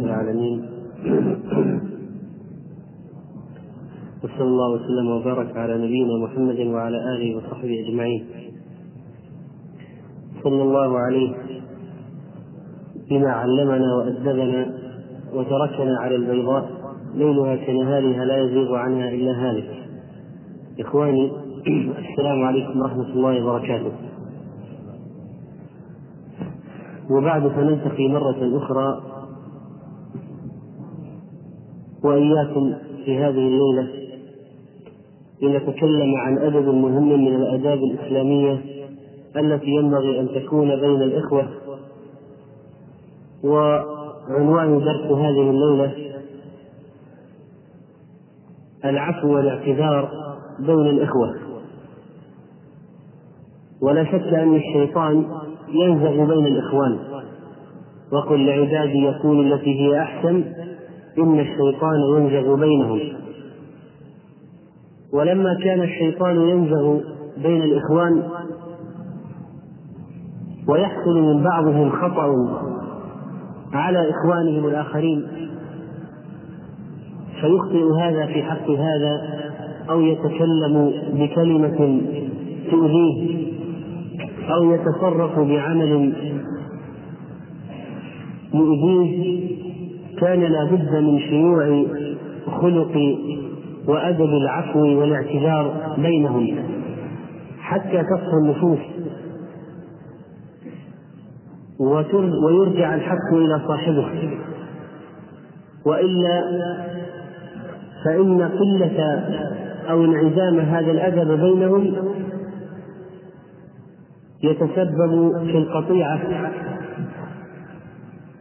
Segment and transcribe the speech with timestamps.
[0.00, 0.68] العالمين.
[4.24, 8.26] وصلى الله وسلم وبارك على نبينا محمد وعلى آله وصحبه أجمعين.
[10.44, 11.34] صلى الله عليه
[13.10, 14.74] بما علمنا وأدبنا
[15.34, 16.70] وتركنا على البيضاء
[17.14, 19.70] ليلها كنهارها لا يزيغ عنها إلا هالك.
[20.80, 21.32] إخواني
[22.10, 23.92] السلام عليكم ورحمة الله وبركاته.
[27.10, 29.02] وبعد فنلتقي مرة أخرى
[32.04, 33.88] وإياكم في هذه الليلة
[35.42, 38.60] لنتكلم عن أدب مهم من الآداب الإسلامية
[39.36, 41.48] التي ينبغي أن تكون بين الإخوة
[43.44, 45.92] وعنوان درس هذه الليلة
[48.84, 50.10] العفو والاعتذار
[50.58, 51.34] بين الإخوة.
[53.82, 55.24] ولا شك أن الشيطان
[55.68, 56.98] ينزغ بين الإخوان
[58.12, 60.44] وقل لعبادي يكون التي هي أحسن
[61.18, 63.00] إن الشيطان ينزغ بينهم.
[65.12, 67.00] ولما كان الشيطان ينزغ
[67.42, 68.22] بين الإخوان
[70.68, 72.30] ويحصل من بعضهم خطأ
[73.72, 75.26] على إخوانهم الآخرين
[77.40, 79.44] فيخطئ هذا في حق هذا
[79.90, 82.00] أو يتكلم بكلمة
[82.70, 83.44] تؤذيه
[84.54, 86.12] أو يتصرف بعمل
[88.54, 89.54] يؤذيه.
[90.20, 91.84] كان لا بد من شيوع
[92.46, 92.96] خلق
[93.88, 96.56] وأدب العفو والاعتذار بينهم
[97.60, 98.78] حتى تصفو النفوس.
[102.46, 104.38] ويرجع الحق إلى صاحبه.
[105.86, 106.42] وإلا
[108.04, 109.24] فإن قلة
[109.90, 111.94] أو انعدام هذا الأدب بينهم
[114.42, 116.20] يتسبب في القطيعة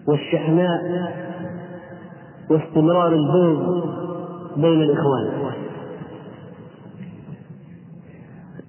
[0.08, 0.80] والشحناء.
[2.54, 3.84] واستمرار البغض
[4.58, 5.54] بين الإخوان.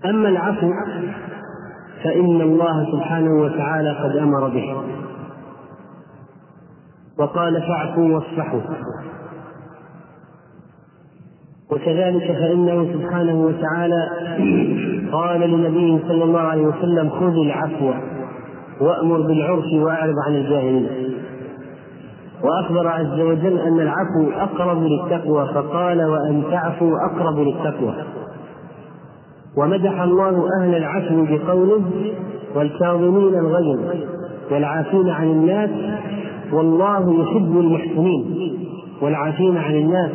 [0.04, 0.70] أما العفو
[2.04, 4.76] فإن الله سبحانه وتعالى قد أمر به.
[7.18, 8.60] وقال فاعفوا واصفحوا.
[11.70, 14.08] وكذلك فإنه سبحانه وتعالى
[15.12, 17.92] قال لنبيه صلى الله عليه وسلم خذ العفو
[18.80, 21.13] وأمر بالعرف وأعرض عن الجاهلين.
[22.44, 27.94] وأخبر عز وجل أن العفو أقرب للتقوى فقال وأن تعفوا أقرب للتقوى.
[29.56, 31.82] ومدح الله أهل العفو بقوله
[32.54, 33.80] والكاظمين الغيظ
[34.50, 35.70] والعافين عن الناس
[36.52, 38.58] والله يحب المحسنين.
[39.02, 40.10] والعافين عن الناس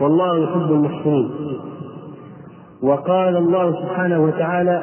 [0.00, 1.30] والله يحب المحسنين.
[2.82, 4.82] وقال الله سبحانه وتعالى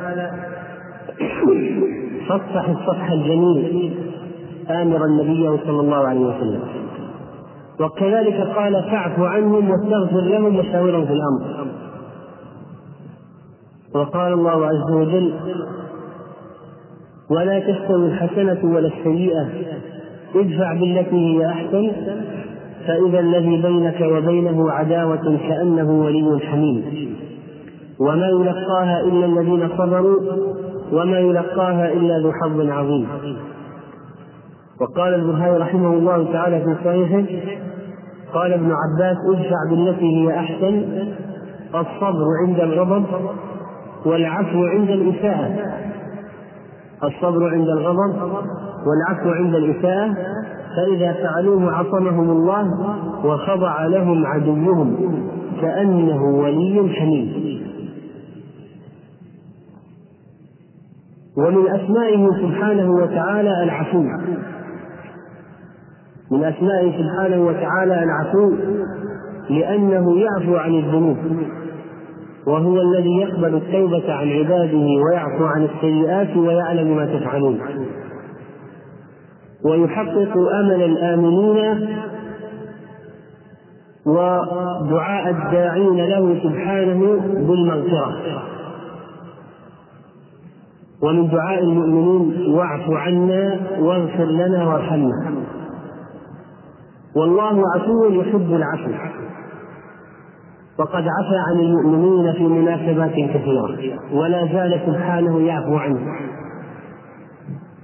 [2.30, 4.11] فاصفح الصفح الجميل.
[4.72, 6.62] آمرا نبيه صلى الله عليه وسلم.
[7.80, 11.68] وكذلك قال فاعف عنهم واستغفر لهم وشاورهم في الأمر.
[13.96, 15.34] وقال الله عز وجل
[17.30, 19.50] ولا تستوي الحسنة ولا السيئة
[20.36, 21.92] ادفع بالتي هي أحسن
[22.88, 26.84] فإذا الذي بينك وبينه عداوة كأنه ولي حميم.
[28.00, 30.20] وما يلقاها إلا الذين صبروا
[30.92, 33.08] وما يلقاها إلا ذو حظ عظيم.
[34.82, 37.24] وقال البخاري رحمه الله تعالى في صحيحه
[38.34, 40.86] قال ابن عباس ادفع بالتي هي أحسن
[41.76, 43.06] الصبر عند الغضب
[44.06, 45.56] والعفو عند الإساءة.
[47.04, 48.16] الصبر عند الغضب
[48.88, 50.14] والعفو عند الإساءة
[50.76, 55.18] فإذا فعلوه عصمهم الله وخضع لهم عدوهم
[55.62, 57.62] كأنه ولي حميد.
[61.38, 64.06] ومن أسمائه سبحانه وتعالى العفو.
[66.32, 68.54] من أسمائه سبحانه وتعالى العفو
[69.50, 71.18] لأنه يعفو عن الذنوب
[72.48, 77.60] وهو الذي يقبل التوبة عن عباده ويعفو عن السيئات ويعلم ما تفعلون.
[79.66, 81.88] ويحقق أمل الآمنين
[84.06, 88.16] ودعاء الداعين له سبحانه بالمغفرة.
[91.04, 95.34] ومن دعاء المؤمنين واعف عنا واغفر لنا وارحمنا.
[97.16, 98.92] والله عفو يحب العفو.
[100.80, 106.16] وقد عفى عن المؤمنين في مناسبات كثيرة ولا زال سبحانه يعفو عنهم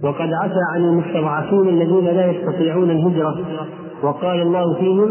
[0.03, 3.35] وقد عفى عن المستضعفين الذين لا يستطيعون الهجرة
[4.03, 5.09] وقال الله فيهم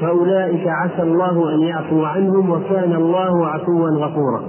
[0.00, 4.42] فأولئك عسى الله أن يعفو عنهم وكان الله عفوا غفورا.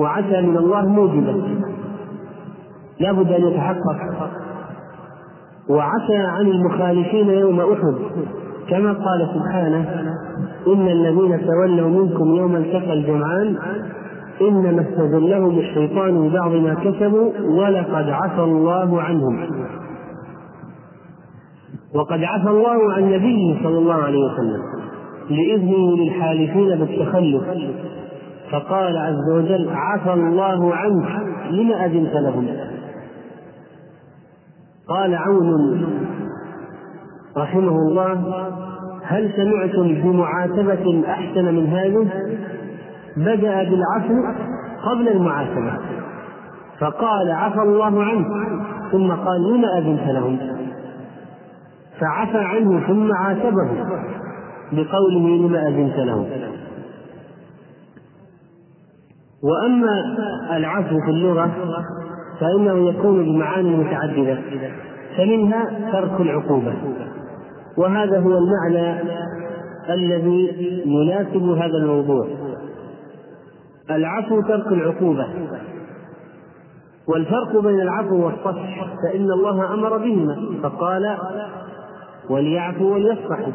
[0.00, 1.42] وعسى من الله موجبا.
[3.00, 4.30] لا بد أن يتحقق.
[5.68, 7.94] وعفى عن المخالفين يوم أحد.
[8.68, 10.12] كما قال سبحانه
[10.66, 13.56] إن الذين تولوا منكم يوم التقى الجمعان
[14.40, 19.46] إنما استزلهم الشيطان ببعض ما كسبوا ولقد عفى الله عنهم.
[21.94, 24.62] وقد عفى الله عن نبيه صلى الله عليه وسلم
[25.30, 27.42] لإذنه للحالفين بالتخلف.
[28.50, 32.46] فقال عز وجل عفى الله عنك لما أذنت لهم؟
[34.88, 35.86] قال عون
[37.36, 38.12] رحمه الله
[39.02, 42.08] هل سمعتم بمعاتبة أحسن من هذه؟
[43.16, 44.14] بدأ بالعفو
[44.84, 45.78] قبل المعاتبة
[46.80, 48.26] فقال عفى الله عنك
[48.92, 50.38] ثم قال لما أذنت لهم؟
[52.00, 53.68] فعفى عنه ثم عاتبه
[54.72, 56.26] بقوله لما أذنت لهم
[59.42, 60.16] وأما
[60.56, 61.50] العفو في اللغة
[62.40, 64.38] فإنه يكون بمعاني متعددة
[65.16, 66.74] فمنها ترك العقوبة.
[67.76, 69.00] وهذا هو المعنى
[69.90, 72.28] الذي يناسب هذا الموضوع.
[73.90, 75.26] العفو ترك العقوبة.
[77.08, 81.16] والفرق بين العفو والصفح فإن الله أمر بهما فقال
[82.30, 83.52] وليعفوا وليصفحوا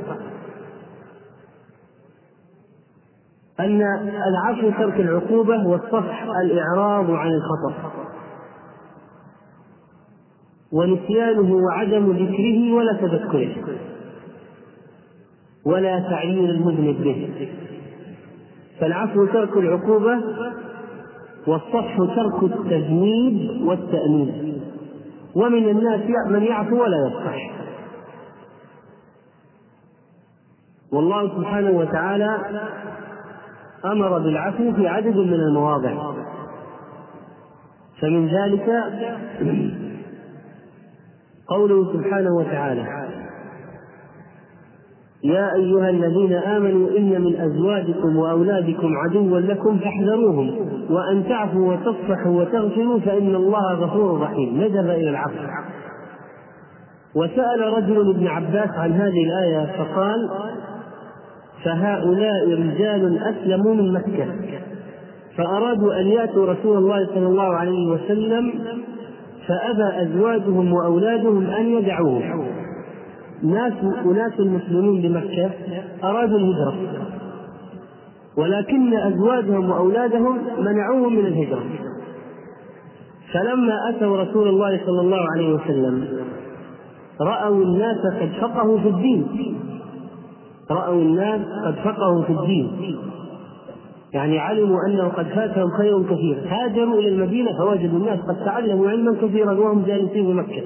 [3.59, 3.81] أن
[4.27, 7.98] العفو ترك العقوبة والصفح الإعراض عن الخطأ.
[10.71, 13.55] ونسيانه وعدم ذكره ولا تذكره.
[15.65, 17.49] ولا تعيين المذنب به.
[18.79, 20.21] فالعفو ترك العقوبة
[21.47, 24.61] والصفح ترك التذنيب والتأنيب.
[25.35, 27.51] ومن الناس من يعفو ولا يصفح.
[30.91, 32.37] والله سبحانه وتعالى
[33.85, 36.13] أمر بالعفو في عدد من المواضع.
[38.01, 38.83] فمن ذلك
[41.49, 42.85] قوله سبحانه وتعالى
[45.23, 52.99] يا أيها الذين آمنوا إن من أزواجكم وأولادكم عدوا لكم فاحذروهم وأن تعفوا وتصفحوا وتغفروا
[52.99, 54.61] فإن الله غفور رحيم.
[54.61, 55.35] ندب إلى العفو
[57.15, 60.29] وسأل رجل ابن عباس عن هذه الآية فقال
[61.63, 64.25] فهؤلاء رجال أسلموا من مكة
[65.37, 68.53] فأرادوا أن يأتوا رسول الله صلى الله عليه وسلم
[69.49, 72.45] فأبى أزواجهم وأولادهم أن يدعوه.
[73.43, 73.73] ناس
[74.05, 75.51] أناس مسلمين بمكة
[76.03, 76.73] أرادوا الهجرة
[78.37, 81.63] ولكن أزواجهم وأولادهم منعوهم من الهجرة.
[83.33, 86.07] فلما أتوا رسول الله صلى الله عليه وسلم
[87.21, 89.27] رأوا الناس قد فقهوا في الدين.
[90.71, 92.97] رأوا الناس قد فقهوا في الدين.
[94.13, 96.43] يعني علموا أنه قد فاتهم خير كثير.
[96.47, 100.63] هاجروا إلى المدينة فوجدوا الناس قد تعلموا علما كثيرا وهم جالسين مكة.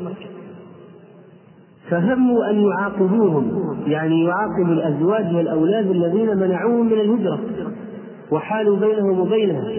[1.90, 7.40] فهموا أن يعاقبوهم يعني يعاقبوا الأزواج والأولاد الذين منعوهم من الهجرة
[8.32, 9.72] وحالوا بينهم وبينها.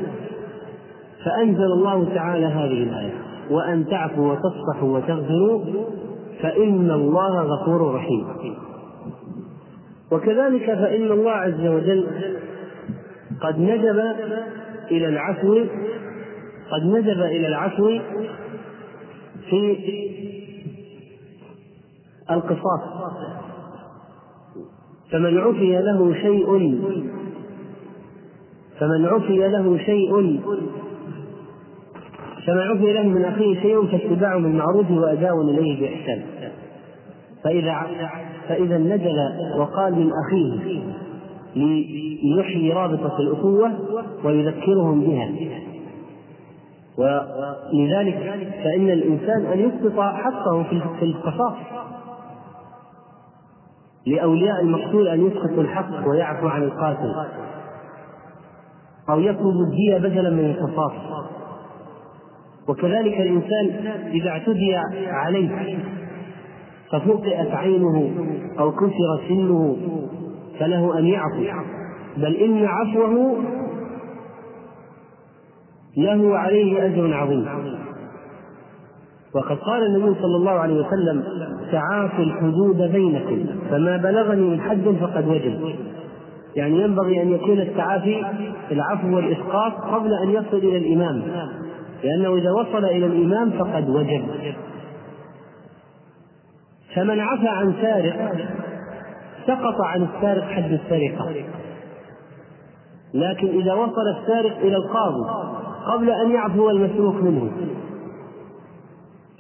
[1.25, 3.15] فأنزل الله تعالى هذه الآية
[3.51, 5.61] وأن تعفوا وتصفحوا وتغفروا
[6.43, 8.27] فإن الله غفور رحيم.
[10.13, 12.07] وكذلك فإن الله عز وجل
[13.41, 13.99] قد ندب
[14.91, 15.65] إلى العفو
[16.73, 17.99] قد ندب إلى العفو
[19.51, 19.77] في
[22.31, 22.81] القصاص.
[25.13, 26.79] فمن عفي له شيء
[28.81, 30.41] فمن عفي له شيء
[32.47, 36.25] فمن عفي له من أخيه شيء فاتباع بالمعروف وأداء إليه بإحسان.
[37.45, 37.87] فإذا
[38.49, 39.17] فإذا نزل
[39.59, 40.83] وقال من أخيه
[41.57, 43.73] ليحيي رابطة الأخوة
[44.25, 45.31] ويذكرهم بها.
[46.99, 48.19] ولذلك
[48.65, 50.63] فإن الإنسان أن يسقط حقه
[50.99, 51.57] في القصاص.
[54.07, 57.15] لأولياء المقتول أن يسقطوا الحق ويعفو عن القاتل.
[59.11, 60.93] أو يطلب الدية بدلا من القصاص.
[62.69, 65.79] وكذلك الإنسان إذا اعتدي عليه
[66.93, 68.11] ففقئت عينه
[68.59, 69.77] أو كسر سنه
[70.61, 71.45] فله أن يعفو.
[72.17, 73.37] بل إن عفوه
[75.97, 77.47] له عليه أجر عظيم.
[79.35, 81.25] وقد قال النبي صلى الله عليه وسلم
[81.73, 85.75] تعافوا الحدود بينكم فما بلغني من حد فقد وجب.
[86.57, 88.23] يعني ينبغي أن يكون التعافي
[88.71, 91.23] العفو والإسقاط قبل أن يصل إلى الإمام
[92.05, 94.25] لأنه إذا وصل إلى الإمام فقد وجب.
[96.95, 98.33] فمن عفى عن سارق
[99.47, 101.45] سقط عن السارق حد السرقة.
[103.15, 105.25] لكن إذا وصل السارق إلى القاضي
[105.87, 107.51] قبل أن يعفو المسروق منه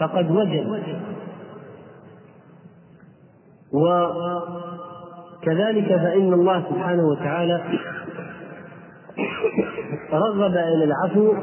[0.00, 0.82] فقد وجب
[5.42, 7.61] وكذلك فإن الله سبحانه وتعالى
[10.12, 11.34] رغب إلى العفو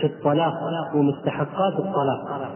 [0.00, 0.54] في الطلاق
[0.94, 2.50] ومستحقات الطلاق.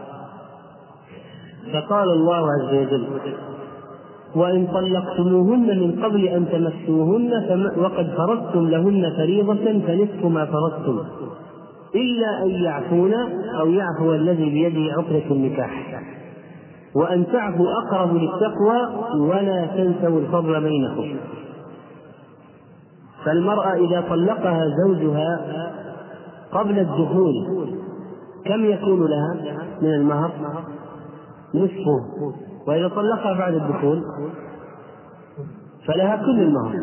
[1.73, 3.07] فقال الله عز وجل
[4.35, 7.31] وإن طلقتموهن من قبل أن تمسوهن
[7.77, 10.99] وقد فرضتم لهن فريضة فنصف ما فرضتم
[11.95, 13.13] إلا أن يعفون
[13.59, 16.01] أو يعفو الذي بيده عقدة النكاح.
[16.95, 21.17] وأن تعفوا أقرب للتقوى ولا تنسوا الفضل بينكم.
[23.25, 25.39] فالمرأة إذا طلقها زوجها
[26.51, 27.33] قبل الدخول
[28.45, 30.31] كم يكون لها من المهر؟
[31.53, 32.44] نصفه.
[32.67, 34.03] وإذا طلقها بعد الدخول
[35.87, 36.73] فلها كل المهر.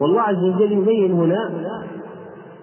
[0.00, 1.50] والله عز وجل يبين هنا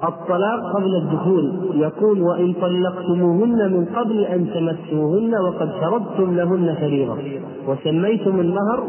[0.03, 1.72] الطلاق قبل الدخول.
[1.74, 7.17] يقول وإن طلقتموهن من قبل أن تمسوهن وقد فرضتم لهن فريضة.
[7.67, 8.84] وسميتم المهر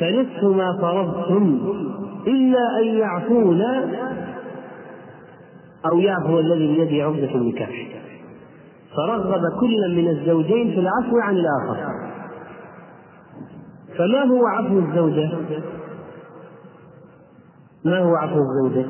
[0.00, 1.58] فنصف ما فرضتم.
[2.26, 3.62] إلا أن يعفون
[5.92, 7.86] أو يعفو الذي بيده عقدة النكاح.
[8.96, 12.06] فرغب كل من الزوجين في العفو عن الآخر.
[13.98, 15.30] فما هو عفو الزوجة؟
[17.84, 18.86] ما هو عفو الزوجة؟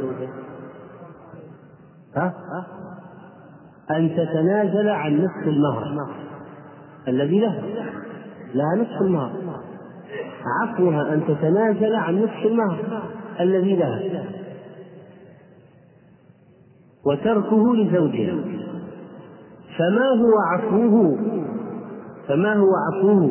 [2.16, 2.34] ها؟
[3.90, 6.08] أن تتنازل عن نصف المهر.
[7.08, 7.62] الذي له.
[8.54, 9.32] لها نصف المهر.
[10.62, 13.02] عفوها أن تتنازل عن نصف المهر.
[13.40, 14.24] الذي لها
[17.06, 18.55] وتركه لزوجها.
[19.78, 21.18] فما هو عفوه؟
[22.28, 23.30] فما هو عفوه؟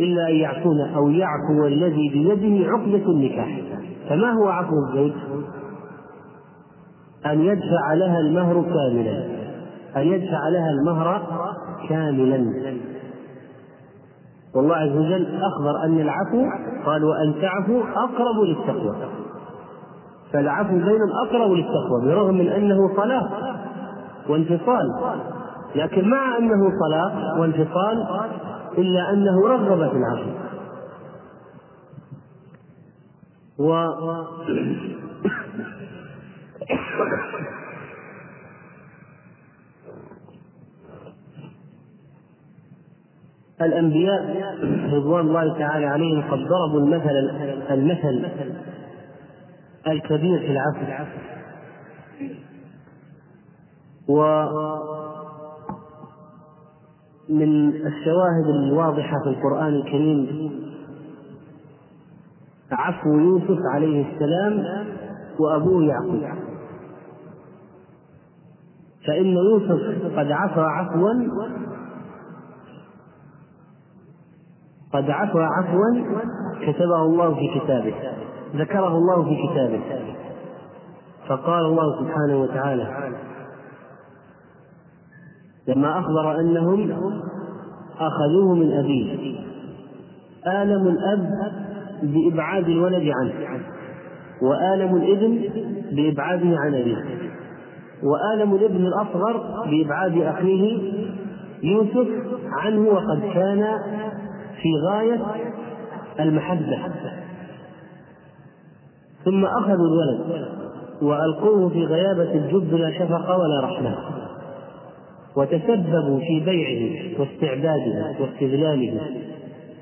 [0.00, 3.60] إلا أن يعفون أو يعفو الذي بيده عقدة النكاح.
[4.08, 5.12] فما هو عفو الزوج؟
[7.26, 9.24] أن يدفع لها المهر كاملا.
[9.96, 11.22] أن يدفع لها المهر
[11.88, 12.52] كاملا.
[14.56, 16.44] والله عز وجل أخبر أن العفو
[16.86, 18.96] قال وأن تعفوا أقرب للتقوى.
[20.32, 23.30] فالعفو بينهم أقرب للتقوى برغم من أنه طلاق
[24.28, 24.90] وانفصال.
[25.74, 28.06] لكن مع أنه طلاق وانفصال
[28.78, 30.30] إلا أنه رغب في العفو
[33.58, 33.88] و
[43.62, 44.48] الأنبياء
[44.92, 47.10] رضوان الله تعالى عليهم قد ضربوا المثل
[47.70, 48.30] المثل
[49.86, 51.18] الكبير في العفو
[57.28, 60.50] من الشواهد الواضحة في القرآن الكريم.
[62.72, 64.64] عفو يوسف عليه السلام
[65.38, 66.22] وأبوه يعقوب.
[69.06, 71.12] فإن يوسف قد عفى عفوا
[74.92, 75.90] قد عفى عفوا
[76.60, 77.94] كتبه الله في كتابه
[78.54, 79.80] ذكره الله في كتابه.
[81.28, 83.14] فقال الله سبحانه وتعالى
[85.68, 86.90] لما أخبر أنهم
[87.98, 89.38] أخذوه من أبيه.
[90.46, 91.52] آلم الأب
[92.02, 93.32] بإبعاد الولد عنه
[94.42, 95.40] وآلم الابن
[95.92, 97.04] بإبعاده عن أبيه
[98.02, 100.92] وآلم الابن الأصغر بإبعاد أخيه
[101.62, 102.08] يوسف
[102.52, 103.78] عنه وقد كان
[104.62, 105.20] في غاية
[106.20, 106.78] المحبة.
[109.24, 110.46] ثم أخذوا الولد
[111.02, 113.96] وألقوه في غيابة الجب لا شفقة ولا رحمة.
[115.36, 119.00] وتسببوا في بيعه واستعباده واستذلاله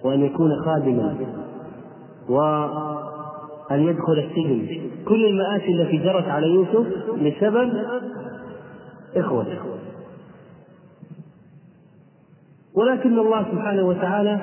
[0.05, 1.17] وأن يكون خادما
[2.29, 4.81] وأن يدخل السجن.
[5.09, 7.73] كل المآسي التي جرت على يوسف بسبب
[9.17, 9.59] إخوته
[12.75, 14.41] ولكن الله سبحانه وتعالى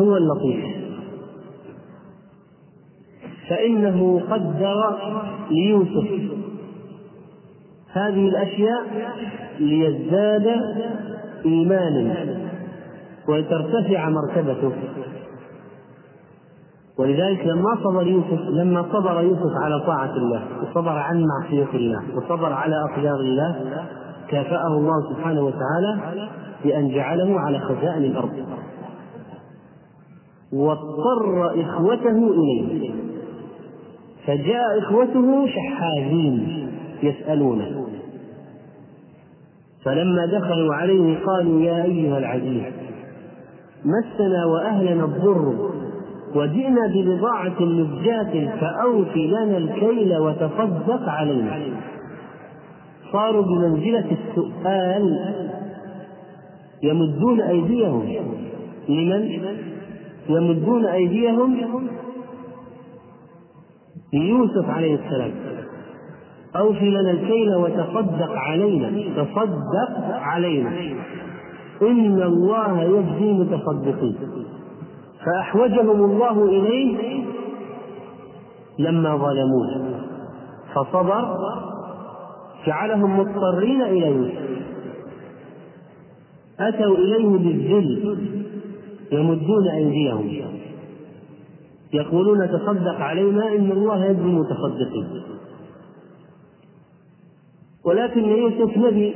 [0.00, 0.64] هو اللطيف.
[3.48, 4.98] فإنه قدر
[5.50, 6.08] ليوسف
[7.94, 8.82] هذه الأشياء
[9.60, 10.46] ليزداد
[11.44, 12.14] إيمانا
[13.28, 14.72] ولترتفع مرتبته.
[16.98, 22.52] ولذلك لما صبر يوسف لما صبر يوسف على طاعة الله وصبر عن معصية الله وصبر
[22.52, 23.56] على أقدار الله
[24.28, 26.00] كافأه الله سبحانه وتعالى
[26.64, 28.32] بأن جعله على خزائن الأرض.
[30.52, 32.90] واضطر إخوته إليه.
[34.26, 36.68] فجاء إخوته شحاذين
[37.02, 37.83] يسألونه.
[39.84, 42.62] فلما دخلوا عليه قالوا يا أيها العزيز
[43.84, 45.70] مسنا وأهلنا الضر
[46.34, 51.60] وجئنا ببضاعة مزجاة فأوف لنا الكيل وتصدق علينا.
[53.12, 55.34] صاروا بمنزلة السؤال
[56.82, 58.02] يمدون أيديهم.
[58.88, 59.28] لمن؟
[60.28, 61.56] يمدون أيديهم
[64.12, 65.32] ليوسف عليه السلام.
[66.56, 70.70] أوفي لنا الكيل وتصدق علينا تصدق علينا.
[71.82, 74.16] إن الله يجزي المتصدقين.
[75.24, 77.24] فأحوجهم الله إليه
[78.78, 80.00] لما ظلموه.
[80.74, 81.36] فصبر
[82.66, 84.34] جعلهم مضطرين يوسف
[86.60, 88.18] أتوا إليه بالذل
[89.12, 90.30] يمدون أيديهم.
[91.92, 95.33] يقولون تصدق علينا إن الله يجزي المتصدقين.
[97.84, 99.14] ولكن يوسف نبي.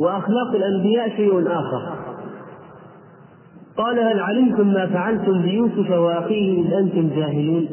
[0.00, 2.04] وأخلاق الأنبياء شيء آخر.
[3.76, 7.66] قال هل علمتم ما فعلتم بيوسف وأخيه إذ أنتم جاهلون؟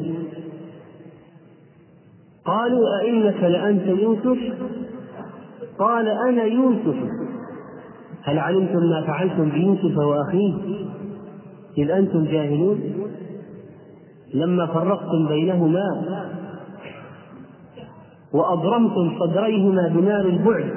[2.44, 4.38] قالوا أئنك لأنت يوسف؟
[5.78, 6.96] قال أنا يوسف.
[8.22, 10.54] هل علمتم ما فعلتم بيوسف وأخيه
[11.78, 12.80] إذ أنتم جاهلون؟
[14.34, 15.84] لما فرقتم بينهما
[18.34, 20.70] وأضرمتم صدريهما بنار البعد.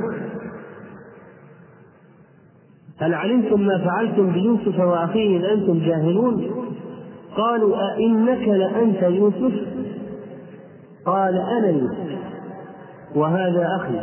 [2.98, 6.52] هل علمتم ما فعلتم بيوسف وأخيه إذ أنتم جاهلون؟
[7.38, 9.54] قالوا أئنك لأنت يوسف؟
[11.06, 12.20] قال أنا يوسف.
[13.16, 14.00] وهذا أخي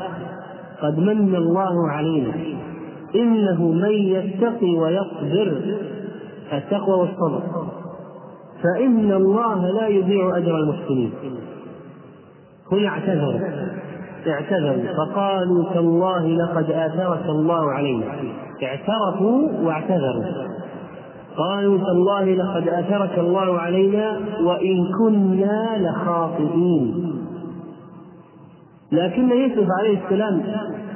[0.83, 2.33] قد من الله علينا.
[3.15, 5.63] إنه من يتقي ويصبر
[6.53, 7.43] التقوى والصبر.
[8.63, 11.13] فإن الله لا يضيع أجر المحسنين.
[12.73, 13.41] هنا اعتذروا.
[14.27, 14.95] اعتذروا.
[14.97, 18.05] فقالوا تالله لقد آثرك الله علينا.
[18.63, 20.25] اعترفوا واعتذروا.
[21.37, 27.13] قالوا تالله لقد آثرك الله علينا وإن كنا لخاطئين.
[28.93, 30.43] لكن يوسف عليه السلام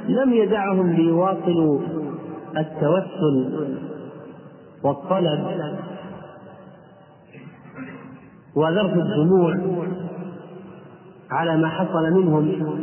[0.07, 1.79] لم يدعهم ليواصلوا
[2.57, 3.67] التوسل
[4.83, 5.39] والطلب.
[8.55, 9.55] وذرف الدموع
[11.31, 12.75] على ما حصل منهم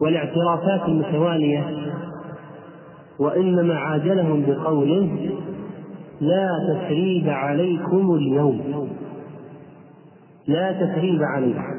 [0.00, 1.92] والاعترافات المتوالية
[3.18, 5.30] وإنما عاجلهم بقوله
[6.20, 8.88] لا تثريب عليكم اليوم.
[10.46, 11.74] لا تثريب عليكم.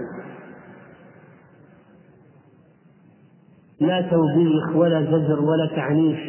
[3.80, 6.20] لا توبيخ ولا زجر ولا تعنيف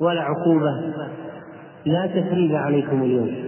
[0.00, 0.94] ولا عقوبة.
[1.84, 3.47] لا تثريب عليكم اليوم.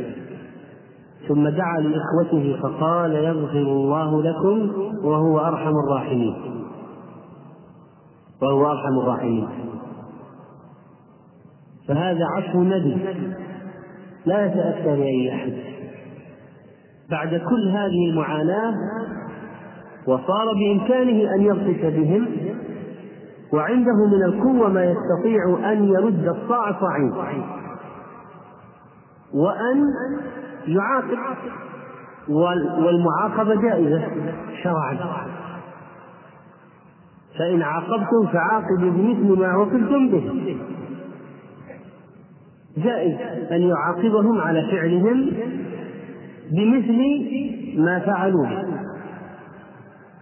[1.28, 4.70] ثم دعا لإخوته فقال يغفر الله لكم
[5.04, 6.36] وهو أرحم الراحمين.
[8.42, 9.48] وهو أرحم الراحمين.
[11.88, 12.96] فهذا عفو ندي
[14.26, 15.52] لا يتأتى لأي أحد.
[17.10, 18.74] بعد كل هذه المعاناة
[20.06, 22.26] وصار بإمكانه أن يبطش بهم
[23.52, 27.59] وعنده من القوة ما يستطيع أن يرد الصاع صاعين.
[29.34, 29.84] وأن
[30.66, 31.18] يعاقب
[32.78, 34.02] والمعاقبة جائزة
[34.62, 34.96] شرعا.
[37.38, 40.58] فإن عاقبتم فعاقبوا بمثل ما عوقبتم به.
[42.76, 43.16] جائز
[43.52, 45.30] أن يعاقبهم على فعلهم
[46.50, 46.98] بمثل
[47.80, 48.46] ما فعلوا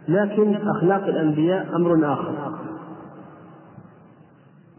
[0.09, 2.59] لكن أخلاق الأنبياء أمر آخر.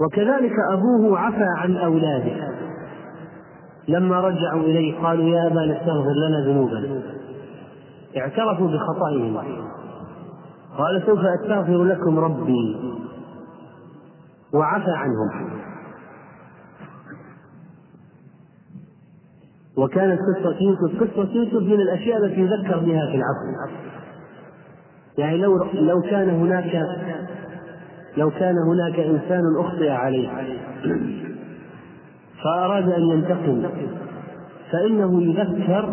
[0.02, 2.59] وكذلك أبوه عفى عن أولاده.
[3.90, 7.02] لما رجعوا إليه قالوا يا أبانا استغفر لنا ذنوبنا.
[8.18, 9.38] اعترفوا بخطئهم
[10.78, 12.76] قال سوف أستغفر لكم ربي.
[14.54, 15.60] وعفى عنهم.
[19.78, 23.74] وكانت قصة يوسف قصة يوسف من الأشياء التي يذكر بها في العفو.
[25.18, 26.86] يعني لو لو كان هناك
[28.18, 30.30] لو كان هناك إنسان أخطئ عليه.
[32.44, 33.64] فأراد أن ينتقم.
[34.72, 35.90] فإنه يذكر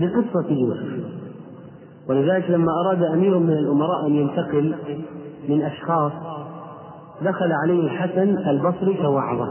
[0.00, 1.08] بقصة يوسف
[2.08, 4.72] ولذلك لما أراد أمير من الأمراء أن ينتقم
[5.48, 6.12] من أشخاص
[7.22, 9.48] دخل عليه الحسن البصري فوعظه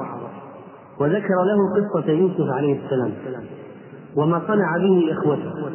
[0.99, 3.11] وذكر له قصة يوسف عليه السلام
[4.15, 5.69] وما صنع به إخوته.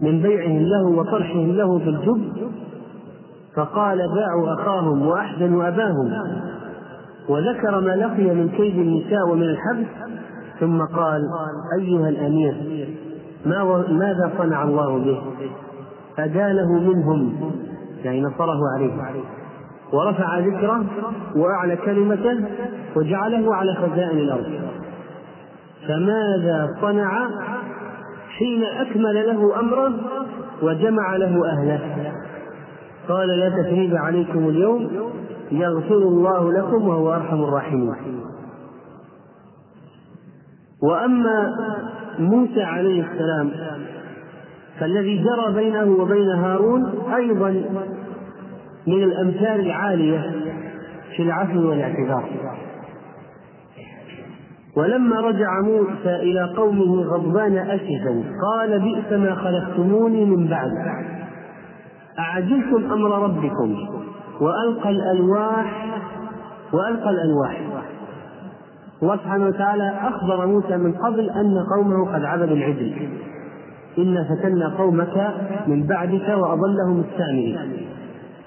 [0.00, 2.32] من بيعهم له وطرحهم له في الجب
[3.56, 6.12] فقال باعوا أخاهم وأحزنوا أباهم.
[7.28, 9.86] وذكر ما لقي من كيد النساء ومن الحبس
[10.60, 11.22] ثم قال
[11.78, 12.54] أيها الأمير
[13.46, 15.22] ما ماذا صنع الله به؟
[16.18, 17.50] أدانه منهم
[18.04, 18.92] يعني نصره عليه
[19.92, 20.84] ورفع ذكره
[21.36, 22.44] وأعلى كلمته
[22.96, 24.60] وجعله على خزائن الأرض.
[25.88, 27.28] فماذا صنع؟
[28.38, 29.92] حين أكمل له أمره
[30.62, 32.12] وجمع له أهله.
[33.08, 35.05] قال لا تثريب عليكم اليوم
[35.50, 37.94] يغفر الله لكم وهو أرحم الراحمين.
[40.82, 41.56] وأما
[42.18, 43.50] موسى عليه السلام
[44.80, 47.50] فالذي جرى بينه وبين هارون أيضا
[48.86, 50.32] من الأمثال العالية
[51.16, 52.30] في العفو والاعتذار.
[54.76, 60.70] ولما رجع موسى إلى قومه غضبان أسفا قال بئس ما خلفتموني من بعد
[62.18, 63.76] أعجلتم أمر ربكم؟
[64.40, 65.86] وألقى الألواح
[66.72, 67.60] وألقى الألواح.
[69.02, 73.08] الله سبحانه وتعالى أخبر موسى من قبل أن قومه قد عبدوا العجل.
[73.98, 75.34] إنا فتنا قومك
[75.66, 77.58] من بعدك وأضلهم السامري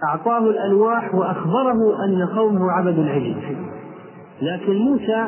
[0.04, 3.36] أعطاه الألواح وأخبره أن قومه عبدوا العجل.
[4.42, 5.28] لكن موسى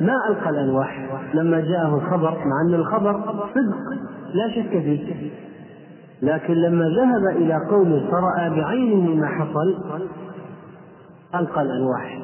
[0.00, 1.08] ما ألقى الألواح.
[1.34, 3.20] لما جاءه الخبر مع أن الخبر
[3.54, 3.78] صدق
[4.34, 5.30] لا شك فيه.
[6.22, 9.78] لكن لما ذهب إلى قومه فرأى بعينه ما حصل
[11.34, 12.18] ألقى الألواح.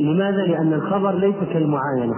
[0.00, 2.14] لماذا؟ لأن الخبر ليس كالمعاينة.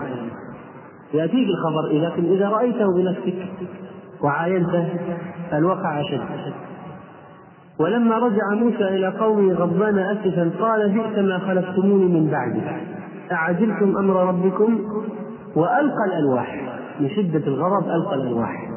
[1.15, 3.49] يأتيك الخبر لكن إذا رأيته بنفسك
[4.23, 4.89] وعاينته
[5.53, 6.55] الوقع أشد.
[7.81, 12.61] ولما رجع موسى إلى قومه غضبان أسفا قال بئس ما خلفتموني من بعدي.
[13.33, 14.79] أعجلتم أمر ربكم؟
[15.57, 16.81] وألقى الألواح.
[17.01, 18.76] من شدة الغضب ألقى الألواح.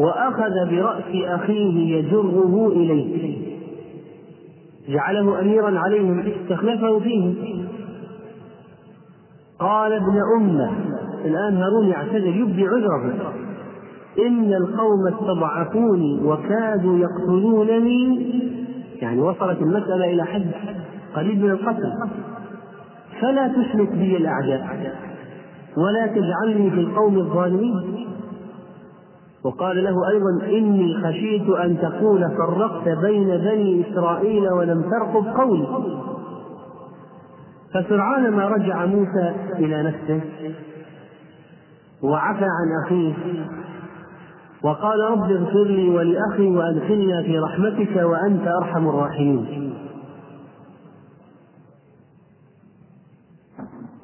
[0.00, 3.36] وأخذ برأس أخيه يجره إليه.
[4.88, 7.34] جعله أميرا عليهم استخلفه فيهم
[9.58, 10.70] قال ابن أمة
[11.24, 13.32] الآن هارون يعتذر يبدي عذره.
[14.26, 18.30] إن القوم استضعفوني وكادوا يقتلونني.
[19.02, 20.50] يعني وصلت المسألة إلى حد
[21.14, 21.92] قريب من القتل.
[23.20, 24.94] فلا تشرك بي الأعداء
[25.76, 28.06] ولا تجعلني في القوم الظالمين.
[29.44, 35.66] وقال له أيضا إني خشيت أن تقول فرقت بين بني إسرائيل ولم ترقب قولي
[37.74, 40.20] فسرعان ما رجع موسى إلى نفسه
[42.02, 43.14] وعفى عن أخيه
[44.62, 49.74] وقال رب اغفر لي ولأخي وأدخلنا في رحمتك وأنت أرحم الراحمين.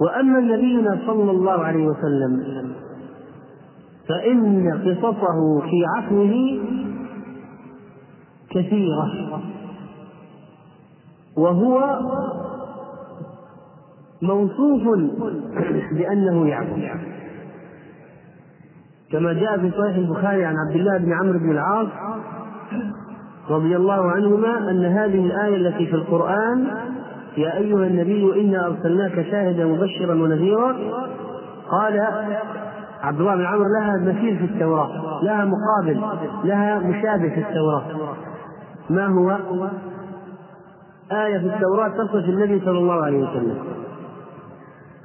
[0.01, 2.43] وأما نبينا صلى الله عليه وسلم
[4.09, 6.61] فإن قصصه في عفوه
[8.51, 9.13] كثيرة.
[11.37, 12.01] وهو
[14.23, 14.83] موصوف
[15.93, 16.77] بأنه يعفو
[19.13, 21.89] كما جاء في صحيح البخاري عن عبد الله بن عمرو بن العاص
[23.51, 26.67] رضي الله عنهما أن هذه الآية التي في القرآن
[27.37, 30.77] يا أيها النبي إنا أرسلناك شاهدا مبشرا ونذيرا.
[31.71, 32.01] قال
[33.07, 36.01] عبد الله بن عمرو لها مثيل في التوراة لها مقابل
[36.45, 37.83] لها مشابه في التوراة.
[38.91, 39.39] ما هو؟
[41.13, 43.59] آية في التوراة تصف النبي صلى الله عليه وسلم.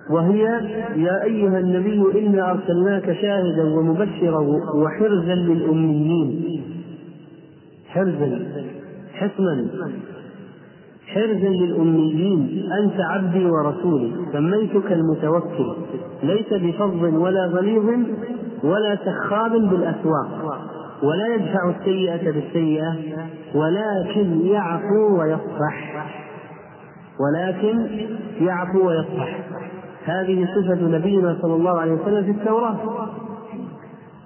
[0.09, 0.43] وهي
[0.95, 4.39] يا أيها النبي إنا أرسلناك شاهدا ومبشرا
[4.75, 6.61] وحرزا للأميين.
[7.87, 8.39] حرزا
[9.13, 9.67] حصنا
[11.13, 14.11] حرزا للأميين أنت عبدي ورسولي.
[14.33, 15.75] سميتك المتوكل.
[16.23, 17.89] ليس بفظ ولا غليظ
[18.63, 20.61] ولا سخاب بالأسواق.
[21.03, 22.95] ولا يدفع السيئة بالسيئة
[23.55, 26.07] ولكن يعفو ويصفح.
[27.19, 27.87] ولكن
[28.41, 29.39] يعفو ويصفح.
[30.05, 32.77] هذه صفة نبينا صلى الله عليه وسلم في التوراة.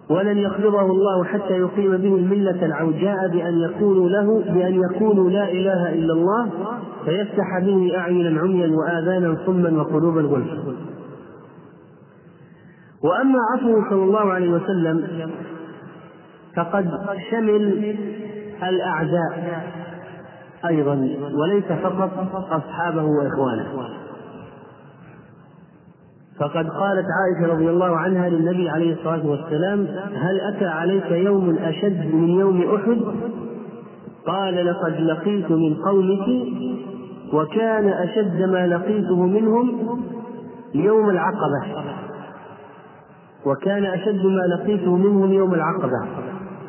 [0.09, 5.93] ولن يقبضه الله حتى يقيم به الملة العوجاء بأن يقولوا له بأن يقولوا لا إله
[5.93, 6.49] إلا الله
[7.05, 10.75] فيفتح به أعينا عميا وآذانا صما وقلوبا غلفا.
[13.03, 15.21] وأما عفوه صلى الله عليه وسلم
[16.55, 16.91] فقد
[17.31, 17.95] شمل
[18.63, 19.63] الأعداء
[20.65, 21.09] أيضا
[21.41, 22.11] وليس فقط
[22.51, 24.04] أصحابه وإخوانه.
[26.39, 32.15] فقد قالت عائشة رضي الله عنها للنبي عليه الصلاة والسلام هل أتى عليك يوم أشد
[32.15, 33.01] من يوم أحد؟
[34.27, 36.27] قال لقد لقيت من قومك
[37.33, 39.99] وكان أشد ما لقيته منهم
[40.73, 41.85] يوم العقبة.
[43.45, 46.07] وكان أشد ما لقيته منهم يوم العقبة.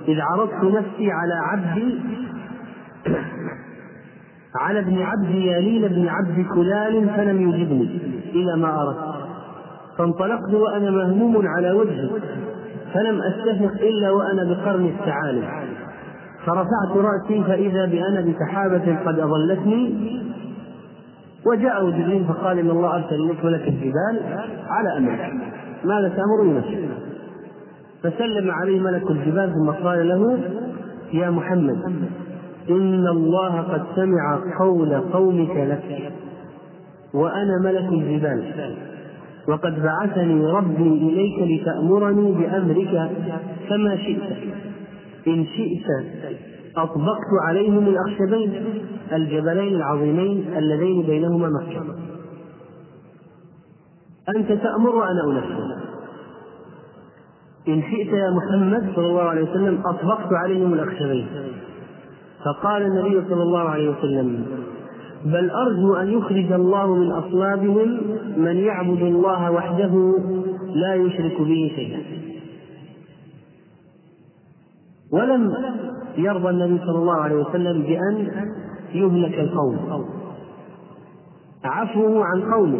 [0.09, 2.00] إذ عرضت نفسي على عبدي
[4.61, 8.00] على ابن عبد يالين بن عبد كلال فلم يجبني.
[8.35, 9.15] إلى ما أردت.
[9.98, 12.11] فانطلقت وأنا مهموم على وجهي
[12.94, 15.44] فلم أستفق إلا وأنا بقرن الثعالب
[16.46, 20.16] فرفعت رأسي فإذا بأنا بسحابة قد أظلتني.
[21.46, 24.20] وجاءه جبريل فقال إن الله أرسل إليك ملك الجبال
[24.68, 25.32] على أمرك.
[25.85, 26.88] ماذا تأمرني
[28.02, 30.38] فسلم عليه ملك الجبال ثم قال له
[31.12, 31.78] يا محمد
[32.70, 36.12] إن الله قد سمع قول قومك لك
[37.14, 38.52] وأنا ملك الجبال.
[39.48, 43.11] وقد بعثني ربي إليك لتأمرني بأمرك
[43.68, 44.22] كما شئت.
[45.26, 45.87] إن شئت
[46.76, 48.64] أطبقت عليهم الأخشبين
[49.12, 51.82] الجبلين العظيمين اللذين بينهما مكة
[54.37, 55.87] أنت تأمر وأنا أنفذ.
[57.68, 61.26] إن شئت يا محمد صلى الله عليه وسلم أطبقت عليهم الأخشبين.
[62.44, 64.46] فقال النبي صلى الله عليه وسلم
[65.26, 68.00] بل أرجو أن يخرج الله من أصلابهم
[68.36, 70.14] من يعبد الله وحده
[70.74, 72.00] لا يشرك به شيئا.
[75.12, 75.52] ولم
[76.16, 78.16] يرضى النبي صلى الله عليه وسلم بأن
[78.94, 79.76] يهلك القوم.
[81.64, 82.78] عفوه عن قومه.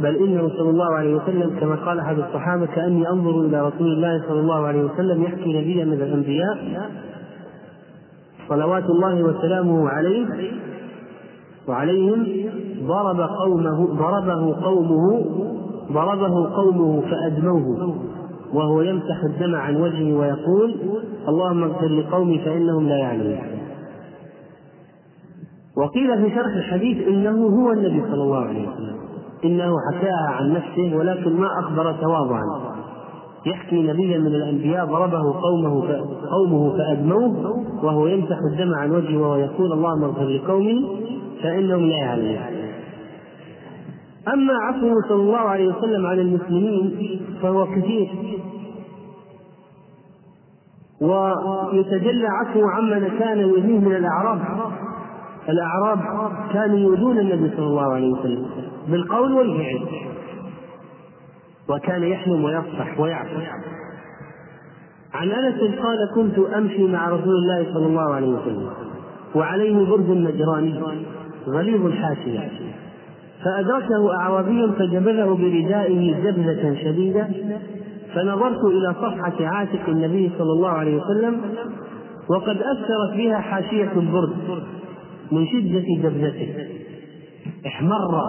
[0.00, 4.28] بل انه صلى الله عليه وسلم كما قال أحد الصحابة كأني أنظر إلى رسول الله
[4.28, 6.90] صلى الله عليه وسلم يحكي نبيا من الأنبياء
[8.48, 10.26] صلوات الله وسلامه عليه
[11.68, 12.26] وعليهم
[12.86, 15.24] ضرب قومه ضربه قومه
[15.92, 17.96] ضربه قومه فأدموه
[18.54, 20.74] وهو يمسح الدم عن وجهه ويقول
[21.28, 23.38] اللهم اغفر لقومي فإنهم لا يعلمون
[25.76, 28.96] وقيل في شرح الحديث إنه هو النبي صلى الله عليه وسلم
[29.44, 32.42] إنه حكاها عن نفسه ولكن ما أخبر تواضعا.
[33.46, 35.84] يحكي نبيا من الأنبياء ضربه قومه
[36.30, 40.86] قومه فأدموه وهو يمسح الدم عن وجهه وهو يقول اللهم اغفر لقومي
[41.42, 42.38] فإنهم لا يعلمون.
[44.32, 48.08] أما عفوه صلى الله عليه وسلم عن المسلمين فهو كثير.
[51.00, 54.40] ويتجلى عفوه عمن كان يؤذيه من الأعراب.
[55.48, 56.00] الأعراب
[56.52, 58.46] كانوا يؤذون النبي صلى الله عليه وسلم
[58.88, 59.86] بالقول والفعل.
[61.68, 63.40] وكان يحلم ويصفح ويعفو.
[65.14, 68.70] عن أنس قال كنت أمشي مع رسول الله صلى الله عليه وسلم
[69.34, 70.82] وعليه برد نجراني
[71.48, 72.48] غليظ الحاشية.
[73.44, 77.28] فأدركه أعرابي فجبله بردائه جبله شديدة
[78.14, 81.40] فنظرت إلى صفحة عاتق النبي صلى الله عليه وسلم
[82.28, 84.36] وقد اثرت بها حاشية البرد
[85.32, 86.68] من شدة جبلته
[87.66, 88.28] احمر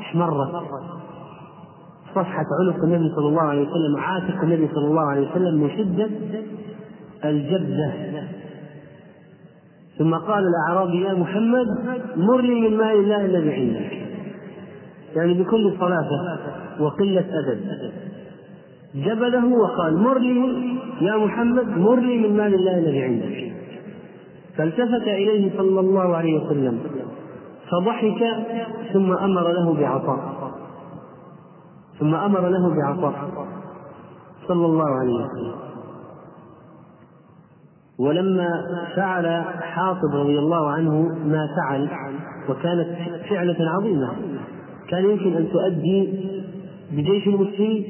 [0.00, 0.62] احمرت
[2.14, 6.08] صفحة عنق النبي صلى الله عليه وسلم عاتق النبي صلى الله عليه وسلم من شدة
[7.24, 7.92] الجبزة
[9.98, 11.66] ثم قال الأعرابي يا محمد
[12.16, 13.92] مر لي من ماء الله الذي عندك
[15.16, 16.38] يعني بكل صلافة
[16.80, 17.60] وقلة أدب.
[18.94, 23.52] جبله وقال مر لي يا محمد مر لي من مال الله الذي عندك
[24.56, 26.80] فالتفت إليه صلى الله عليه وسلم
[27.70, 28.24] فضحك
[28.92, 30.50] ثم أمر له بعطاء.
[32.00, 33.28] ثم أمر له بعطاء.
[34.48, 35.65] صلى الله عليه وسلم.
[37.98, 38.48] ولما
[38.96, 41.88] فعل حاطب رضي الله عنه ما فعل
[42.48, 42.88] وكانت
[43.30, 44.08] فعلة عظيمة.
[44.88, 46.24] كان يمكن أن تؤدي
[46.92, 47.84] بجيش المسلمين.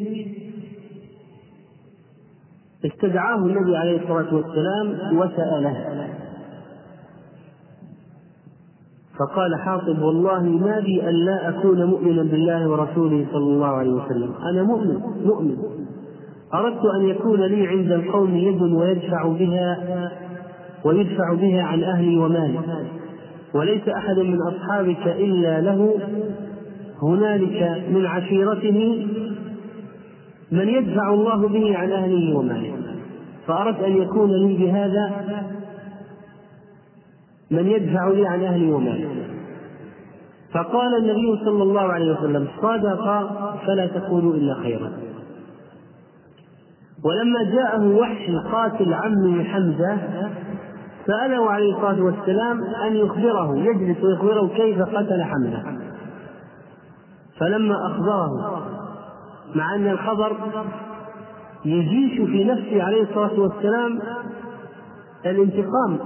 [2.85, 6.09] استدعاه النبي عليه الصلاة والسلام وسأله.
[9.19, 14.35] فقال حاطب والله ما بي أن لا أكون مؤمنا بالله ورسوله صلى الله عليه وسلم.
[14.43, 15.57] أنا مؤمن مؤمن.
[16.55, 20.11] أردت أن يكون لي عند القوم يد ويدفع بها
[20.85, 22.61] ويدفع بها عن أهلي ومالي.
[23.55, 25.95] وليس أحد من أصحابك إلا له.
[27.03, 29.07] هنالك من عشيرته
[30.53, 32.73] من يدفع الله به عن أهله وماله.
[33.47, 35.11] فأردت أن يكون لي بهذا
[37.51, 39.09] من يدفع لي عن أهلي ومالي
[40.53, 43.05] فقال النبي صلى الله عليه وسلم صدق
[43.67, 44.93] فلا تقولوا إلا خيرا.
[47.05, 49.99] ولما جاءه وحش قاتل عمه حمزة
[51.07, 55.63] سأله عليه الصلاة والسلام أن يخبره يجلس ويخبره كيف قتل حمزة.
[57.41, 58.31] فلما أخبره
[59.55, 60.37] مع أن الخبر
[61.65, 64.01] يجيش في نفسه عليه الصلاة والسلام
[65.27, 65.99] الانتقام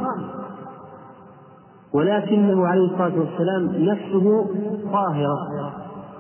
[1.95, 4.47] ولكنه عليه الصلاة والسلام نفسه
[4.93, 5.73] طاهرة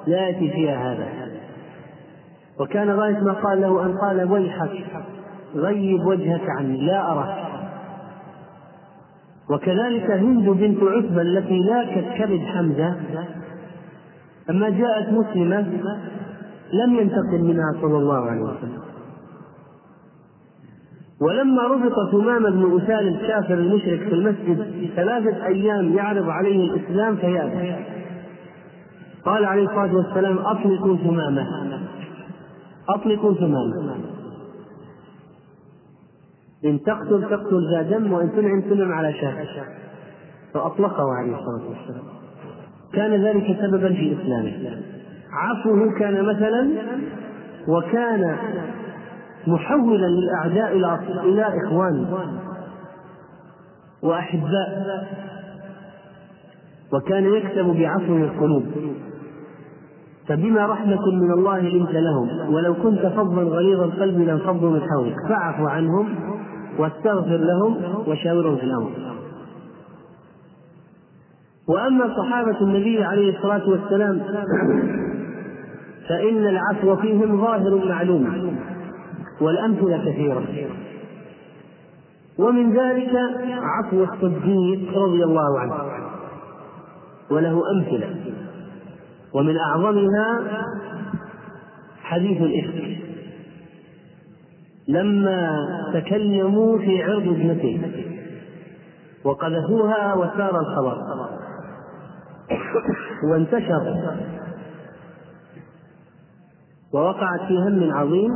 [0.07, 1.20] لا يأتي فيها هذا.
[2.61, 4.85] وكان غاية ما قال له أن قال ويحك
[5.55, 7.51] غيب وجهك عني لا أراك
[9.51, 12.97] وكذلك هند بنت عتبة التي لاكت كبد حمزة
[14.49, 15.67] لما جاءت مسلمة
[16.73, 18.81] لم ينتقم منها صلى الله عليه وسلم.
[21.21, 27.75] ولما ربط ثمامة بن أسال الكافر المشرك في المسجد ثلاثة أيام يعرض عليه الإسلام فيأبى
[29.25, 31.47] قال عليه الصلاة والسلام أطلقوا ثمامة.
[32.95, 33.97] أطلقوا ثمامة
[36.65, 39.65] إن تقتل تقتل ذا دم وإن تنعم تنعم على شاة.
[40.55, 42.05] فأطلقه عليه الصلاة والسلام.
[42.93, 44.83] كان ذلك سببا في إسلامه.
[45.33, 46.71] عفوه كان مثلا
[47.69, 48.37] وكان
[49.47, 50.73] محولا للأعداء
[51.25, 52.07] إلى إخوان
[54.03, 55.07] وأحباء
[56.93, 58.65] وكان يكتب بعفو القلوب.
[60.29, 65.15] فبما رحمة من الله لنت لهم ولو كنت فظا غليظ القلب لانفضوا من حولك.
[65.29, 66.15] فاعف عنهم
[66.79, 68.91] واستغفر لهم وشاورهم في الأمر.
[71.69, 74.23] وأما صحابة النبي عليه الصلاة والسلام
[76.09, 78.57] فإن العفو فيهم ظاهر معلوم
[79.41, 80.43] والأمثلة كثيرة.
[82.39, 83.11] ومن ذلك
[83.63, 85.75] عفو الصديق رضي الله عنه
[87.31, 88.15] وله أمثلة.
[89.35, 90.59] ومن أعظمها
[92.03, 92.99] حديث الإفك.
[94.89, 95.59] لما
[95.95, 97.83] تكلموا في عرض ابنته
[99.25, 100.99] وقذفوها وسار الخبر.
[103.33, 103.97] وانتشر.
[106.95, 108.31] ووقعت في هم عظيم.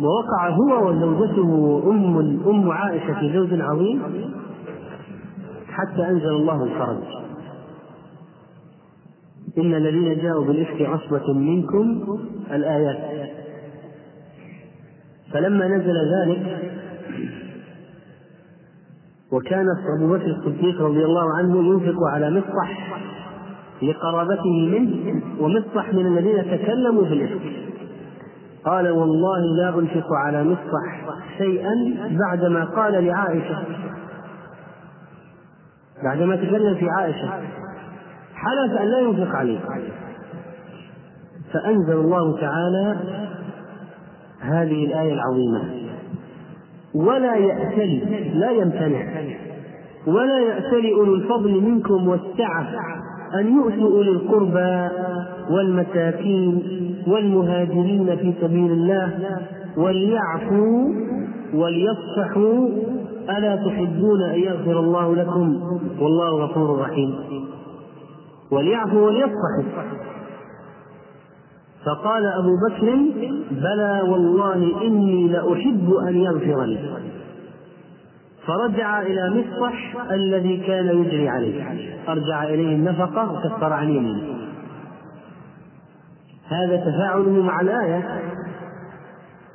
[0.00, 4.02] ووقع هو وزوجته أم أم عائشة في زوج عظيم.
[5.68, 7.19] حتى أنزل الله الفرج.
[9.58, 12.18] إن الذين جاءوا بالإفك عصبة منكم
[12.50, 13.30] الآيات.
[15.32, 16.70] فلما نزل ذلك
[19.32, 19.66] وكان
[19.98, 23.00] أبو بكر الصديق رضي الله عنه ينفق على مصطح
[23.82, 27.70] لقرابته منه ومصطح من الذين تكلموا في الإفك.
[28.64, 31.74] قال والله لا أنفق على مصطح شيئا
[32.10, 33.62] بعدما قال لعائشة.
[36.04, 37.59] بعدما تكلم في عائشة.
[38.44, 39.58] حلف أن لا ينفق عليه
[41.52, 42.96] فأنزل الله تعالى
[44.40, 45.62] هذه الآية العظيمة.
[46.94, 48.00] ولا يأتل
[48.34, 49.04] لا يمتنع.
[50.06, 52.66] ولا يأتل أولو الفضل منكم والسعة
[53.34, 54.88] أن يؤتوا أولي القربى
[55.50, 56.62] والمساكين
[57.06, 59.38] والمهاجرين في سبيل الله
[59.76, 60.88] وليعفوا
[61.54, 62.68] وليصفحوا.
[63.38, 65.60] ألا تحبون أن يغفر الله لكم؟
[66.00, 67.14] والله غفور رحيم.
[68.50, 69.90] وليعفوا وليصفحوا
[71.86, 72.86] فقال أبو بكر
[73.50, 76.78] بلى والله إني لأحب أن يغفر لي.
[78.46, 81.64] فرجع إلى مصطح الذي كان يجري عليه.
[82.08, 84.38] أرجع إليه النفقة وكفر عن يمينه.
[86.48, 88.22] هذا تفاعله مع الآية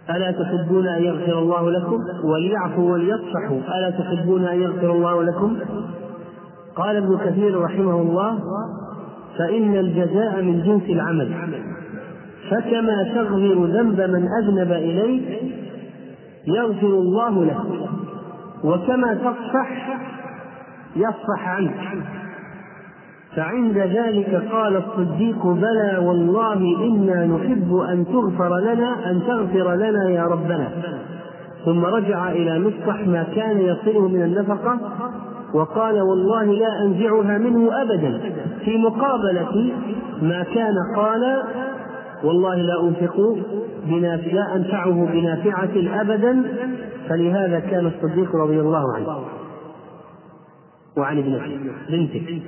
[0.10, 3.60] ألا تحبون أن يغفر الله لكم؟ وليعفوا وليصفحوا.
[3.78, 5.58] ألا تحبون أن يغفر الله لكم؟
[6.76, 8.40] قال ابن كثير رحمه الله
[9.38, 11.32] فإن الجزاء من جنس العمل.
[12.52, 15.42] فكما تغفر ذنب من أذنب إليك
[16.48, 17.88] يغفر الله له.
[18.64, 20.00] وكما تصفح
[20.96, 22.04] يصفح عنك.
[23.36, 30.24] فعند ذلك قال الصديق بلى والله إنا نحب أن تغفر لنا أن تغفر لنا يا
[30.24, 30.70] ربنا.
[31.66, 34.80] ثم رجع إلى مصطح ما كان يصله من النفقة
[35.56, 38.34] وقال والله لا أنزعها منه أبدا.
[38.66, 39.74] في مقابلة
[40.22, 41.44] ما كان قال
[42.24, 43.38] والله لا أنفق
[44.34, 46.44] لا أنفعه بنافعة أبدا.
[47.10, 49.20] فلهذا كان الصديق رضي الله عنه.
[50.98, 52.42] وعن ابنته بنته.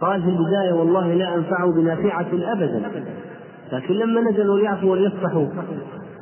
[0.00, 2.82] قال في البداية والله لا أنفعه بنافعة أبدا.
[3.72, 5.46] لكن لما نزلوا ليعفوا وليصفحوا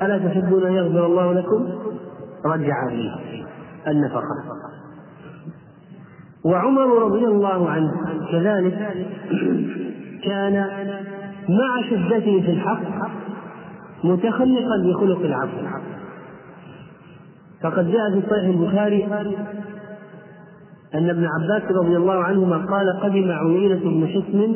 [0.03, 1.68] ألا تحبون أن يغفر الله لكم؟
[2.44, 3.44] رجع فيه
[3.88, 4.69] النفقة.
[6.44, 7.90] وعمر رضي الله عنه
[8.33, 8.94] كذلك
[10.24, 10.66] كان
[11.48, 12.81] مع شدته في الحق
[14.05, 15.57] متخلقا بخلق العفو
[17.62, 19.05] فقد جاء في صحيح البخاري
[20.94, 24.55] أن ابن عباس رضي الله عنهما قال قدم عيينة بن حسن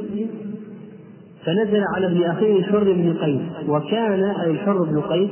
[1.44, 5.30] فنزل على ابن أخيه الحر بن قيس وكان أي الحر بن قيس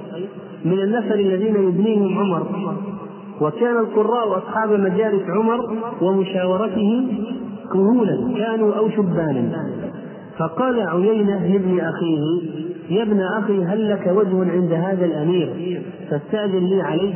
[0.65, 2.77] من النفر الذين يبنيهم عمر.
[3.43, 7.07] وكان القراء أصحاب مجالس عمر ومشاورته
[7.73, 9.67] كهولا كانوا أو شبانا.
[10.39, 12.23] فقال عيينة لابن أخيه
[12.91, 15.81] يا ابن أخي هل لك وجه عند هذا الأمير؟
[16.11, 17.15] فاستأذن لي عليه.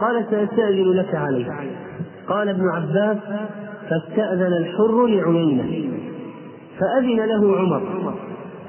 [0.00, 1.46] قال سأستأذن لك عليه.
[2.28, 3.18] قال ابن عباس
[3.90, 5.90] فاستأذن الحر لعيينة.
[6.80, 7.82] فأذن له عمر.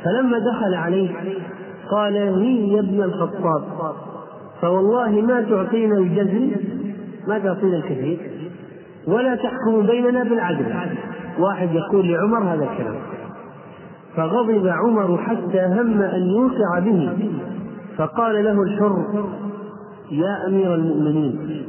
[0.04, 1.10] فلما دخل عليه
[1.92, 3.64] قال لي يا ابن الخطاب.
[4.62, 6.52] فوالله ما تعطينا الجزل
[7.28, 8.18] ما تعطينا الكثير.
[9.08, 10.66] ولا تحكم بيننا بالعدل.
[11.40, 12.96] واحد يقول لعمر هذا الكلام.
[14.16, 17.18] فغضب عمر حتى هم أن يوقع به.
[17.98, 19.26] فقال له الحر
[20.12, 21.64] يا أمير المؤمنين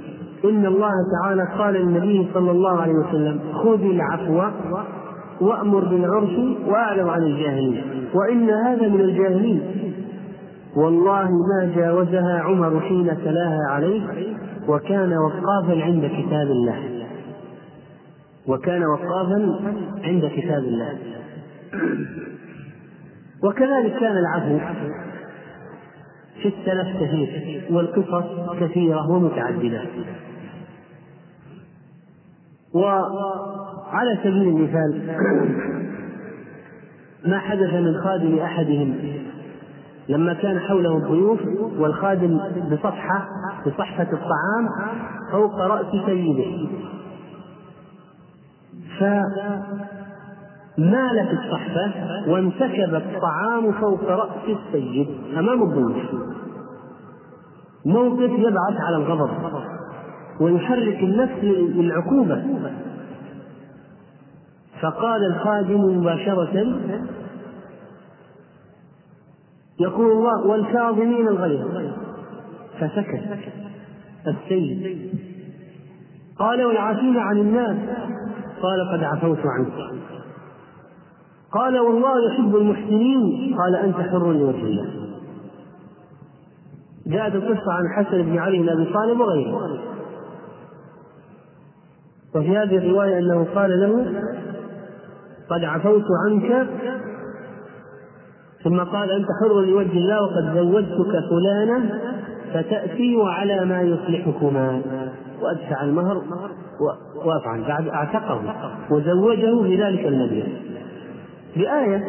[0.44, 4.42] إن الله تعالى قال للنبي صلى الله عليه وسلم خذ العفو
[5.40, 7.82] وأمر بالعرف وأعلم عن الجاهلين.
[8.14, 9.62] وإن هذا من الجاهلين.
[10.76, 14.02] والله ما جاوزها عمر حين تلاها عليه
[14.68, 17.08] وكان وقافا عند كتاب الله.
[18.46, 19.60] وكان وقافا
[20.04, 20.98] عند كتاب الله.
[23.44, 24.58] وكذلك كان العفو
[26.42, 29.82] في السلف كثير والقصص كثيرة ومتعددة.
[32.74, 35.16] وعلى سبيل المثال
[37.26, 38.94] ما حدث من خادم أحدهم
[40.08, 41.40] لما كان حوله الضيوف
[41.78, 42.40] والخادم
[42.72, 43.28] بصفحة
[43.66, 44.68] بصحفة الطعام
[45.32, 46.68] فوق رأس سيده.
[50.78, 51.92] فمالت الصحفة
[52.28, 55.96] وانسكب الطعام فوق رأس السيد أمام الضيوف.
[57.86, 59.30] موقف يبعث على الغضب
[60.40, 62.44] ويحرك النفس للعقوبة.
[64.80, 66.78] فقال الخادم مباشرة
[69.80, 71.68] يقول الله والكاظمين الغيظ.
[72.80, 73.22] فسكت.
[74.26, 75.10] السيد.
[76.38, 77.76] قال والعافين عن الناس.
[78.62, 80.00] قال قد عفوت عنك.
[81.52, 83.56] قال والله يحب المحسنين.
[83.58, 84.86] قال أنت حر لوجه الله.
[87.06, 89.78] جاءت القصة عن حسن بن علي بن أبي طالب وغيره.
[92.34, 94.22] وفي هذه الرواية أنه قال له
[95.50, 96.68] قد عفوت عنك
[98.68, 102.00] ثم قال أنت حر لوجه الله وقد زوجتك فلانا
[102.54, 104.82] فتأتي وعلى ما يصلحكما.
[105.42, 106.22] وأدفع المهر
[107.24, 108.40] وأفعل بعد أعتقه
[108.90, 110.48] وزوجه في ذلك المجلس.
[111.56, 112.04] بآية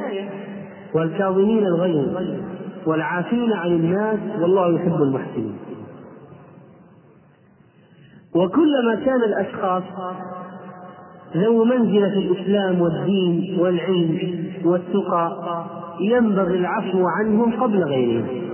[0.93, 2.17] والكاظمين الغيظ
[2.85, 5.57] والعافين عن الناس والله يحب المحسنين.
[8.35, 9.83] وكلما كان الأشخاص
[11.37, 15.65] ذو منزلة الإسلام والدين والعلم والتقى
[16.01, 18.49] ينبغي العفو عنهم قبل غيرهم.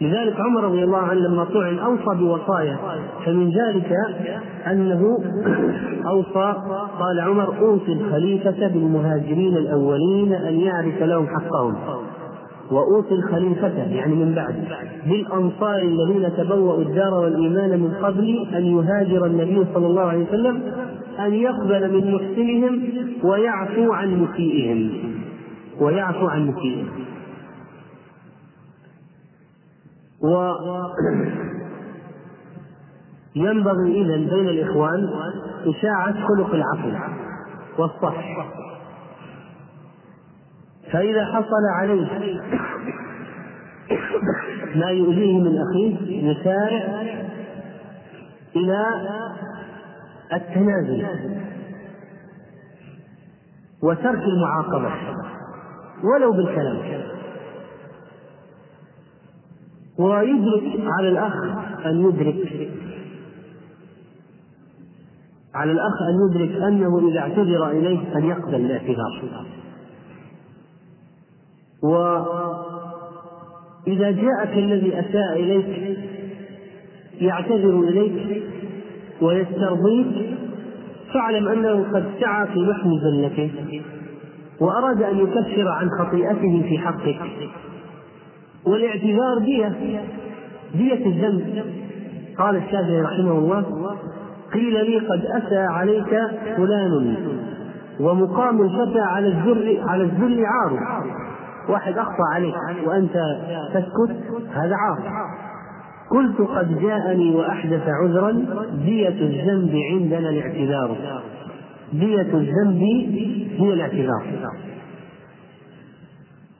[0.00, 2.76] لذلك عمر رضي الله عنه لما طعن أوصى بوصايا
[3.26, 3.92] فمن ذلك
[4.66, 5.18] أنه
[6.12, 6.54] أوصى
[6.98, 11.74] قال عمر أوصي الخليفة بالمهاجرين الأولين أن يعرف لهم حقهم.
[12.70, 14.54] وأوصي الخليفة يعني من بعد
[15.06, 20.62] بالأنصار الذين تبوأوا الدار والإيمان من قبل أن يهاجر النبي صلى الله عليه وسلم
[21.18, 22.82] أن يقبل من محسنهم
[23.24, 24.90] ويعفو عن مسيئهم.
[25.80, 26.84] ويعفو عن مسيئه
[30.22, 30.52] و
[33.36, 35.08] ينبغي إذا بين الإخوان
[35.66, 37.12] إشاعة خلق العفو
[37.78, 38.46] والصفح
[40.92, 42.08] فإذا حصل عليه
[44.76, 47.02] ما يؤذيه من أخيه يسارع
[48.56, 48.86] إلى
[50.32, 51.06] التنازل
[53.82, 54.92] وترك المعاقبة.
[56.04, 56.78] ولو بالكلام.
[59.98, 61.34] ويدرك على الأخ
[61.86, 62.68] أن يدرك.
[65.54, 69.46] على الأخ أن يدرك أنه إذا اعتذر إليه أن يقبل الاعتذار.
[71.82, 72.50] وإذا
[74.10, 75.98] جاءك الذي أساء إليك
[77.20, 78.42] يعتذر إليك
[79.22, 80.38] ويسترضيك
[81.14, 83.50] فاعلم أنه قد سعى في محو زلته
[84.60, 87.20] وأراد أن يكفر عن خطيئته في حقك.
[88.66, 90.02] والاعتذار دية
[90.74, 91.64] دية الذنب.
[92.38, 93.64] قال الشافعي رحمه الله
[94.52, 96.20] قيل لي قد أتى عليك
[96.56, 97.16] فلان
[98.00, 101.02] ومقام الفتى على الذل على الذل عار.
[101.68, 102.54] واحد أخطأ عليك
[102.86, 103.14] وأنت
[103.74, 104.16] تسكت
[104.52, 105.30] هذا عار.
[106.10, 108.32] قلت قد جاءني وأحدث عذرا
[108.84, 110.96] دية الذنب عندنا الاعتذار.
[111.92, 112.82] دية الذنب
[113.58, 114.22] هي الاعتذار.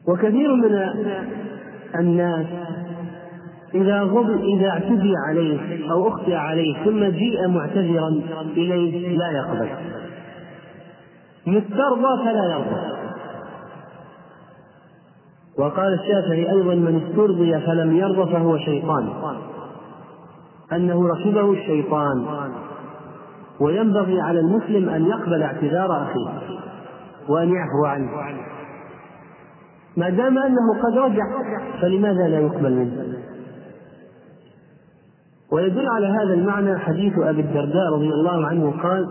[0.09, 0.75] وكثير من
[1.99, 2.47] الناس
[3.75, 8.09] إذا غضب إذا اعتدي عليه أو أخطئ عليه ثم جيء معتذرا
[8.57, 9.69] إليه لا يقبل.
[11.47, 13.01] يسترضى فلا يرضى.
[15.59, 19.09] وقال الشافعي أيضا من استرضي فلم يرضى فهو شيطان.
[20.73, 22.27] أنه ركبه الشيطان.
[23.61, 26.61] وينبغي على المسلم أن يقبل اعتذار أخيه
[27.29, 28.11] وأن يعفو عنه.
[29.97, 31.25] ما دام أنه قد رجع
[31.83, 33.17] فلماذا لا يقبل منه؟
[35.53, 39.09] ويدل على هذا المعنى حديث أبي الدرداء رضي الله عنه قال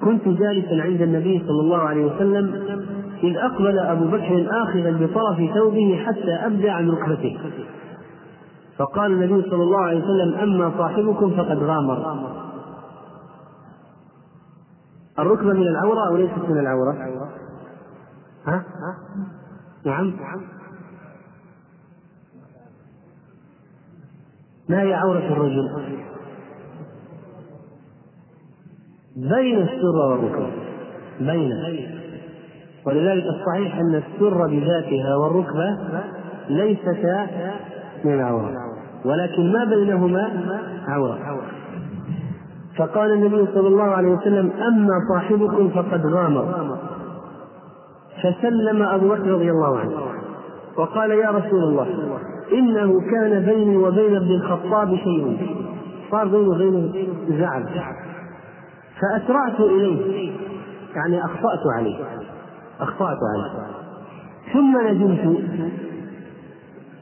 [0.00, 2.62] كنت جالسا عند النبي صلى الله عليه وسلم
[3.22, 7.38] إذ أقبل أبو بكر آخذا بطرف ثوبه حتى أبدى عن ركبته.
[8.78, 12.16] فقال النبي صلى الله عليه وسلم أما صاحبكم فقد غامر.
[15.18, 16.92] الركبة من العورة أو ليست من العورة؟
[18.46, 18.64] ها؟
[19.86, 20.12] نعم
[24.68, 25.94] ما هي عورة الرجل؟
[29.16, 30.50] بين السرة والركبة
[31.20, 31.52] بين
[32.86, 35.78] ولذلك الصحيح أن السرة بذاتها والركبة
[36.48, 37.26] ليستا
[38.04, 38.52] من العورة
[39.04, 40.30] ولكن ما بينهما
[40.88, 41.18] عورة
[42.78, 46.78] فقال النبي صلى الله عليه وسلم أما صاحبكم فقد غامر.
[48.22, 49.92] فسلم أبو بكر رضي الله عنه.
[50.76, 51.86] وقال يا رسول الله
[52.52, 55.38] إنه كان بيني وبين ابن الخطاب شيء.
[56.10, 56.92] صار بيني وبينه
[57.28, 57.66] زعل.
[59.00, 60.32] فأسرعت إليه.
[60.96, 61.96] يعني أخطأت عليه.
[62.80, 63.74] أخطأت عليه.
[64.52, 65.38] ثم ندمت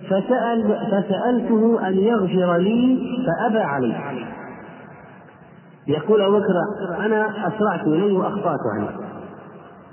[0.07, 3.95] فسأل فسألته أن يغفر لي فأبى علي
[5.87, 6.55] يقول أبو بكر
[7.07, 8.97] أنا أسرعت إليه وأخطأت عليه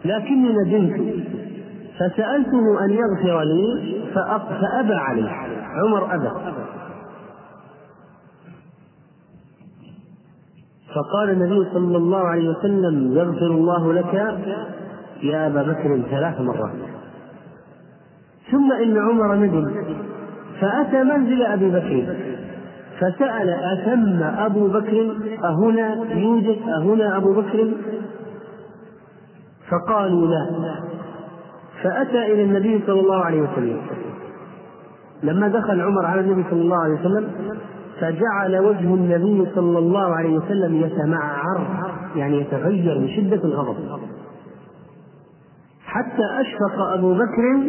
[0.05, 1.25] لكني ندمت.
[1.95, 5.29] فسألته أن يغفر لي فأبى علي
[5.61, 6.29] عمر أبى.
[10.95, 14.13] فقال النبي صلى الله عليه وسلم يغفر الله لك
[15.23, 16.71] يا أبا بكر ثلاث مرات.
[18.51, 19.71] ثم إن عمر ندم
[20.61, 22.28] فأتى منزل أبي بكر.
[22.99, 27.73] فسأل أثم أبو بكر أهنا يوجد أهنا أبو بكر؟
[29.69, 30.75] فقالوا لا.
[31.83, 33.81] فأتى إلى النبي صلى الله عليه وسلم.
[35.23, 37.29] لما دخل عمر على النبي صلى الله عليه وسلم
[37.99, 41.67] فجعل وجه النبي صلى الله عليه وسلم يتمعر
[42.15, 43.99] يعني يتغير من شدة الغضب.
[45.85, 47.59] حتى أشفق أبو بكر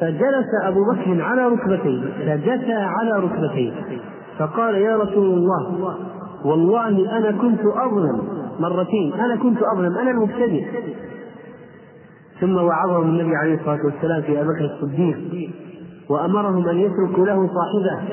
[0.00, 3.72] فجلس أبو بكر على ركبتيه فجثى على ركبتيه
[4.38, 5.96] فقال يا رسول الله
[6.44, 8.22] والله أنا كنت أظلم
[8.60, 10.64] مرتين أنا كنت أظلم أنا المبتدئ.
[12.40, 15.50] ثم وعظهم النبي عليه الصلاة والسلام في أبي بكر الصديق
[16.10, 18.08] وأمرهم أن يتركوا له صاحبه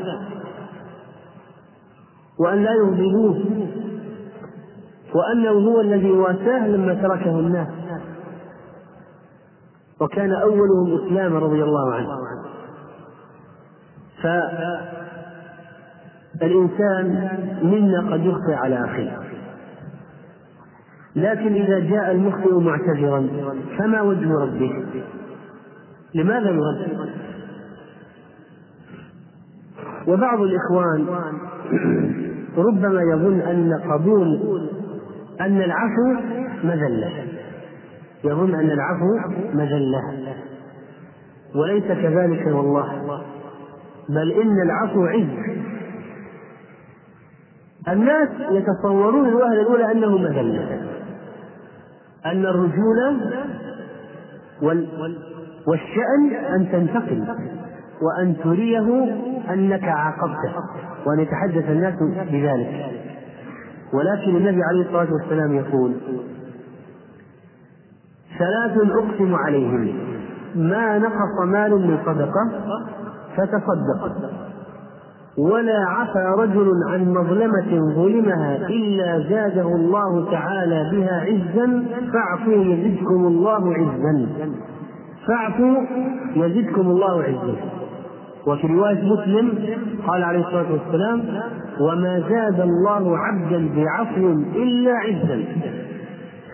[2.39, 3.39] وأن لا يغضبوه
[5.15, 7.67] وأنه هو الذي واساه لما تركه الناس.
[10.03, 12.07] وكان أولهم إسلاما رضي الله عنه.
[16.39, 17.29] فالإنسان
[17.63, 19.17] منا قد يخطئ على أخيه.
[21.15, 23.27] لكن إذا جاء المخطئ معتذرا
[23.77, 24.85] فما وجه ربه؟
[26.15, 26.87] لماذا يرد؟
[30.07, 31.07] وبعض الإخوان
[32.57, 34.39] ربما يظن أن قبول
[35.41, 36.13] أن العفو
[36.63, 37.32] مذلة.
[38.24, 39.19] يظن أن العفو
[39.53, 40.01] مذلة.
[41.55, 43.21] وليس كذلك والله.
[44.09, 45.57] بل إن العفو عز.
[47.88, 50.82] الناس يتصورون الوهلة الأولى أنه مذلة.
[52.26, 53.17] أن الرجولة
[55.67, 57.26] والشأن أن تنتقم
[58.01, 59.15] وأن تريه
[59.53, 60.53] أنك عاقبته.
[61.05, 61.95] وأن يتحدث الناس
[62.32, 62.91] بذلك.
[63.93, 65.93] ولكن النبي عليه الصلاة والسلام يقول
[68.39, 69.88] ثلاث أقسم عليهم.
[70.55, 72.51] ما نقص مال من صدقة
[73.38, 74.11] فتصدق.
[75.38, 83.73] ولا عفى رجل عن مظلمة ظلمها إلا زاده الله تعالى بها عزا فاعفوا يزدكم الله
[83.73, 84.27] عزا.
[85.27, 85.75] فاعفوا
[86.36, 87.55] يزدكم الله عزا.
[88.47, 89.53] وفي رواية مسلم
[90.07, 91.21] قال عليه الصلاة والسلام
[91.79, 95.43] وما زاد الله عبدا بعفو إلا عزا.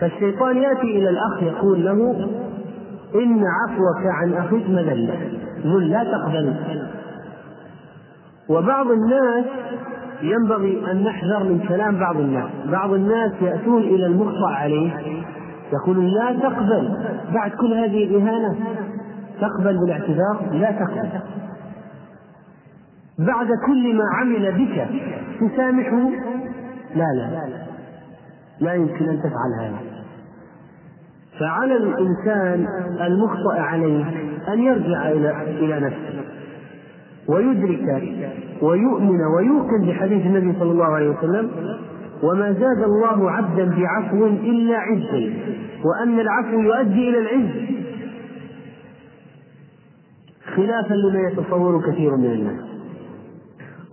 [0.00, 2.28] فالشيطان يأتي إلى الأخ يقول له
[3.14, 5.14] إن عفوك عن أخيك مذلة.
[5.64, 6.54] قل لا تقبل.
[8.48, 9.44] وبعض الناس
[10.22, 12.50] ينبغي أن نحذر من كلام بعض الناس.
[12.66, 14.92] بعض الناس يأتون إلى المخطأ عليه
[15.72, 16.96] يقولون لا تقبل.
[17.34, 18.56] بعد كل هذه الإهانة
[19.40, 21.08] تقبل بالاعتذار؟ لا تقبل.
[23.18, 24.88] بعد كل ما عمل بك
[25.40, 26.10] تسامحه؟
[26.94, 27.48] لا لا.
[28.60, 29.89] لا يمكن أن تفعل هذا.
[31.40, 32.66] فعلى الإنسان
[33.00, 34.04] المخطئ عليه
[34.48, 36.24] أن يرجع إلى إلى نفسه
[37.28, 38.04] ويدرك
[38.62, 41.50] ويؤمن ويوقن بحديث النبي صلى الله عليه وسلم
[42.22, 45.32] وما زاد الله عبدا بعفو إلا عزا
[45.84, 47.50] وأن العفو يؤدي إلى العز.
[50.56, 52.64] خلافا لما يتصور كثير من الناس.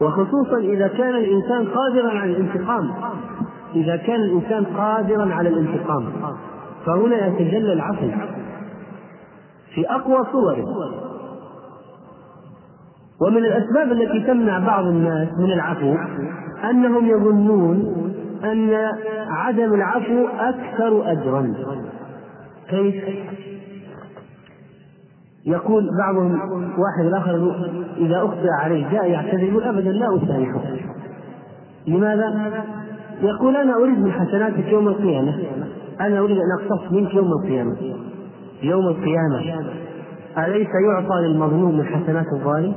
[0.01, 2.91] وخصوصا إذا كان الإنسان قادرا على الانتقام.
[3.75, 6.05] إذا كان الإنسان قادرا على الانتقام.
[6.87, 8.07] فهنا يتجلى العفو
[9.75, 10.65] في أقوى صوره
[13.21, 15.95] ومن الأسباب التي تمنع بعض الناس من العفو
[16.69, 18.07] أنهم يظنون
[18.43, 18.91] أن
[19.29, 21.53] عدم العفو أكثر أجرا
[22.69, 23.03] كيف؟
[25.45, 26.31] يقول بعضهم
[26.63, 27.55] واحد الآخر
[27.97, 30.61] إذا أخطئ عليه جاء يعتذر يقول أبدا لا أسامحه
[31.87, 32.51] لماذا؟
[33.21, 35.37] يقول أنا أريد من حسناتك يوم القيامة
[36.01, 37.75] أنا أريد أن أقتص منك يوم القيامة
[38.63, 39.39] يوم القيامة
[40.37, 42.73] أليس يعطى للمظلوم من حسنات الظالم؟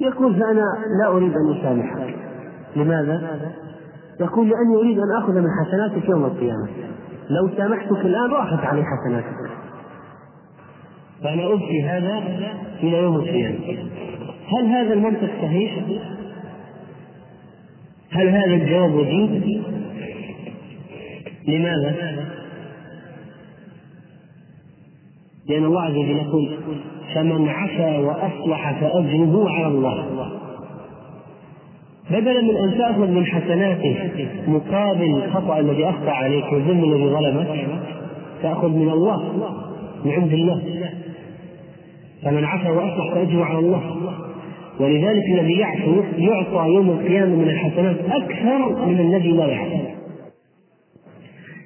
[0.00, 0.64] يقول فأنا
[1.02, 2.14] لا أريد أن أسامحك
[2.76, 3.40] لماذا؟
[4.20, 6.68] يقول لأني أريد أن آخذ من حسناتك يوم القيامة
[7.30, 9.50] لو سامحتك الآن راحت علي حسناتك
[11.22, 12.18] فأنا أبقي هذا
[12.82, 13.58] إلى يوم القيامة
[14.58, 15.78] هل هذا المنطق صحيح؟
[18.10, 19.62] هل هذا الجواب وجيد؟
[21.46, 21.94] لماذا؟
[25.48, 26.56] لأن الله عز وجل يقول
[27.14, 30.30] فمن عفا وأصلح فأجره على الله.
[32.10, 33.96] بدلا من أن تأخذ من حسناته
[34.48, 37.66] مقابل الخطأ الذي أخطأ عليك والذنب الذي ظلمك
[38.42, 39.22] تأخذ من الله
[40.04, 40.62] من عند الله.
[42.22, 43.82] فمن عفا وأصلح فأجره على الله.
[44.80, 49.95] ولذلك الذي يعفو يعطى يوم القيامة من الحسنات أكثر من الذي لا يعفو.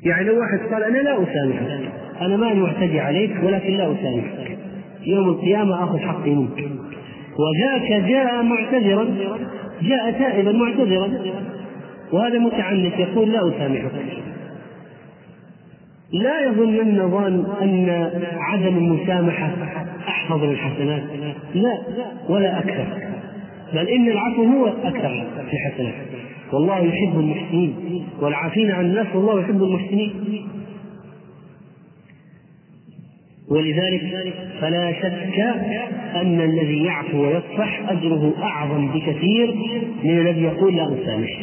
[0.05, 4.59] يعني لو واحد قال أنا لا أسامحك أنا ما معتدي عليك ولكن لا أسامحك.
[5.07, 6.68] يوم القيامة آخذ حقي منك.
[7.38, 9.09] وذاك جاء معتذرا
[9.82, 11.11] جاء تائبا معتذرا.
[12.12, 13.90] وهذا متعنت يقول لا أسامحك.
[16.12, 19.51] لا يظنن ظان أن عدم المسامحة
[20.09, 21.03] أحفظ للحسنات
[21.55, 21.78] لا
[22.28, 22.86] ولا أكثر.
[23.72, 25.94] بل إن العفو هو أكثر في الحسنات.
[26.53, 28.05] والله يحب المحسنين.
[28.20, 30.48] والعافين عن الناس والله يحب المحسنين.
[33.51, 35.38] ولذلك فلا شك
[36.14, 39.55] أن الذي يعفو ويصفح أجره أعظم بكثير
[40.05, 41.40] من الذي يقول لا أسامح.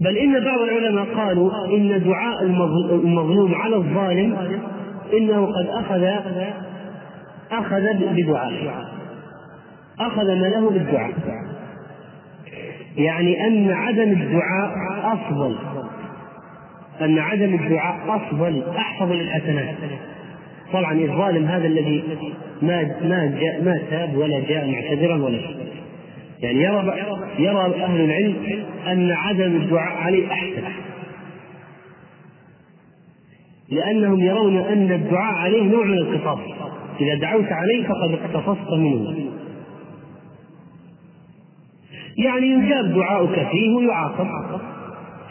[0.00, 4.36] بل إن بعض العلماء قالوا إن دعاء المظلوم على الظالم
[5.12, 6.04] إنه قد أخذ
[7.50, 7.82] أخذ
[8.14, 8.84] بدعائه
[10.00, 11.12] أخذ ما له بالدعاء.
[12.96, 14.72] يعني أن عدم الدعاء
[15.12, 15.56] أفضل.
[17.00, 19.74] أن عدم الدعاء أفضل أحفظ للحسنات.
[20.72, 22.04] طبعا الظالم هذا الذي
[22.62, 25.56] ما ما جاء ما تاب ولا جاء معتذرا ولا شيء.
[26.42, 26.94] يعني يرى
[27.38, 28.36] يرى أهل العلم
[28.86, 30.62] أن عدم الدعاء عليه أحسن.
[33.68, 36.38] لأنهم يرون أن الدعاء عليه نوع من القصاص
[37.00, 39.14] إذا دعوت عليه فقد اقتصصت منه.
[42.18, 44.26] يعني يجاب دعاؤك فيه ويعاقب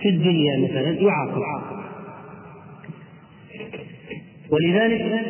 [0.01, 1.41] في الدنيا مثلا يعاقب.
[4.51, 5.21] ولذلك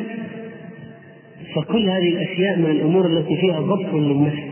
[1.54, 4.42] فكل هذه الأشياء من الأمور التي فيها ضبط للنفس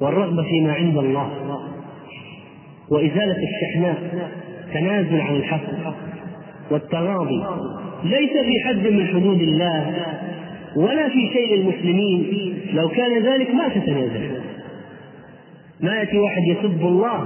[0.00, 1.30] والرغبة فيما عند الله.
[2.90, 4.28] وإزالة الشحناء
[4.74, 5.94] تنازل عن الحق
[6.70, 7.44] والتغاضي.
[8.04, 10.06] ليس في حد من حدود الله
[10.76, 12.54] ولا في شيء للمسلمين.
[12.72, 14.37] لو كان ذلك ما تتنازل.
[15.82, 17.24] ما يأتي واحد يسب الله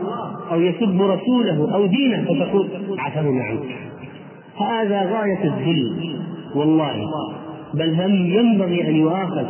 [0.51, 3.77] أو يسب رسوله أو دينه فتقول عفونا عنك
[4.57, 6.17] هذا غاية الذل
[6.55, 6.95] والله.
[7.75, 9.47] بل هم ينبغي أن يؤاخذ.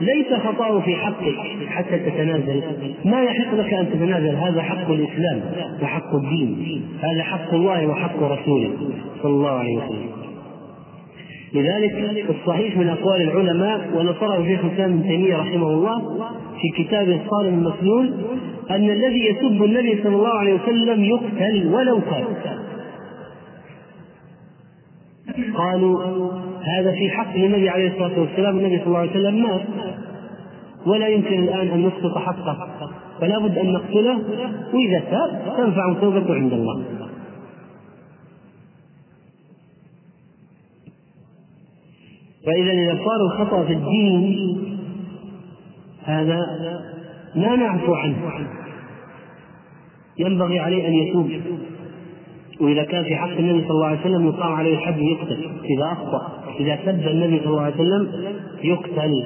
[0.00, 1.34] ليس خطأه في حقك
[1.68, 2.62] حتى تتنازل.
[3.04, 5.40] ما يحق لك أن تتنازل؟ هذا حق الإسلام
[5.82, 6.82] وحق الدين.
[7.00, 8.70] هذا حق الله وحق رسوله.
[9.22, 10.27] صلى الله عليه وسلم.
[11.54, 16.02] لذلك الصحيح من أقوال العلماء ونصره شيخ الإسلام ابن تيمية رحمه الله
[16.60, 18.14] في كتابه الصارم المسلول
[18.70, 22.24] أن الذي يسب النبي صلى الله عليه وسلم يقتل ولو كان.
[25.54, 26.30] قالوا
[26.62, 29.60] هذا في حق النبي عليه الصلاة والسلام النبي صلى الله عليه وسلم مات.
[30.86, 32.68] ولا يمكن الآن أن نسقط حقه.
[33.20, 34.18] فلا بد أن نقتله
[34.74, 36.82] وإذا تاب تنفع توبته عند الله.
[42.46, 44.78] فإذا إذا صار الخطأ في الدين
[46.04, 46.40] هذا
[47.34, 48.46] لا نعفو عنه.
[50.18, 51.30] ينبغي عليه أن يتوب.
[52.60, 55.50] وإذا كان في حق النبي صلى الله عليه وسلم يقام عليه الحد يقتل.
[55.64, 58.08] إذا أخطأ إذا سب النبي صلى الله عليه وسلم
[58.62, 59.24] يقتل.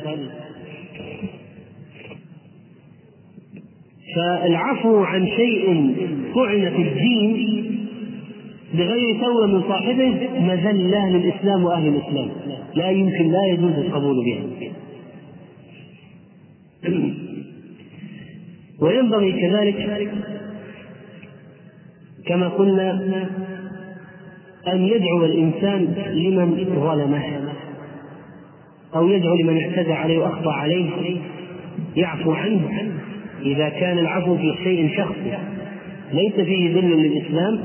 [4.17, 5.95] فالعفو عن شيء
[6.35, 7.72] طعن في الدين
[8.75, 12.29] بغير توبة من صاحبه مذلة للإسلام وأهل الإسلام.
[12.75, 14.43] لا يمكن لا يجوز القبول بها.
[18.83, 20.11] وينبغي كذلك
[22.27, 22.91] كما قلنا
[24.69, 27.53] أن يدعو الإنسان لمن ظلمه
[28.95, 30.91] أو يدعو لمن اعتدى عليه وأخطأ عليه
[31.97, 32.93] يعفو عنه
[33.43, 35.39] إذا كان العفو في شيء شخصي.
[36.13, 37.59] ليس فيه ذل للإسلام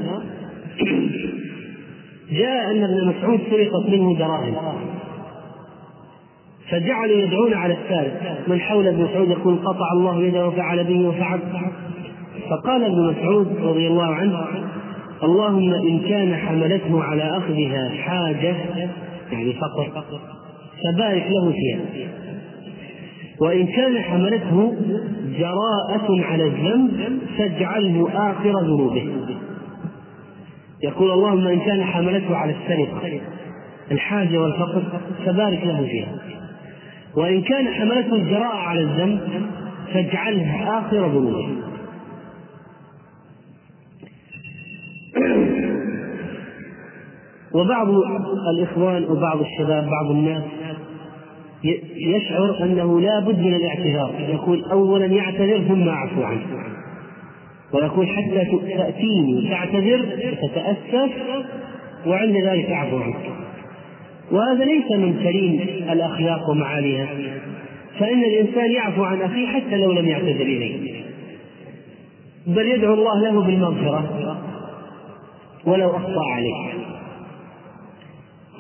[2.32, 4.56] جاء أن ابن مسعود سرقت منه دراهم.
[6.70, 8.38] فجعلوا يدعون على السارق.
[8.48, 11.40] من حول ابن مسعود يقول قطع الله يده وفعل به وفعل.
[12.50, 14.48] فقال ابن مسعود رضي الله عنه
[15.24, 18.56] اللهم إن كان حملته على أخذها حاجة
[19.32, 20.04] يعني فقر
[20.84, 22.08] فبارك له فيها.
[23.42, 24.76] وإن كان حملته
[25.40, 29.08] جراءة على الذنب فاجعله آخر ذنوبه.
[30.84, 33.22] يقول اللهم إن كان حملته على السرقة
[33.92, 34.84] الحاجة والفقر
[35.26, 36.16] فبارك له فيها.
[37.16, 39.20] وإن كان حملته الجراءة على الذنب
[39.94, 41.48] فاجعلها آخر ذنوبه
[47.56, 47.88] وبعض
[48.54, 50.44] الإخوان وبعض الشباب بعض الناس
[51.96, 54.14] يشعر أنه لا بد من الاعتذار.
[54.20, 56.67] يقول أولا يعتذر ثم أعفو عنه.
[57.74, 58.46] ويقول حتى
[58.78, 60.06] تأتيني تعتذر
[60.42, 61.12] تتأسف
[62.06, 63.16] وعند ذلك أعفو عنك.
[64.32, 65.60] وهذا ليس من كريم
[65.92, 67.08] الأخلاق ومعاليها
[68.00, 71.04] فإن الإنسان يعفو عن أخيه حتى لو لم يعتذر إليه.
[72.48, 74.38] بل يدعو الله له بالمغفرة
[75.66, 76.74] ولو أخطأ عليه.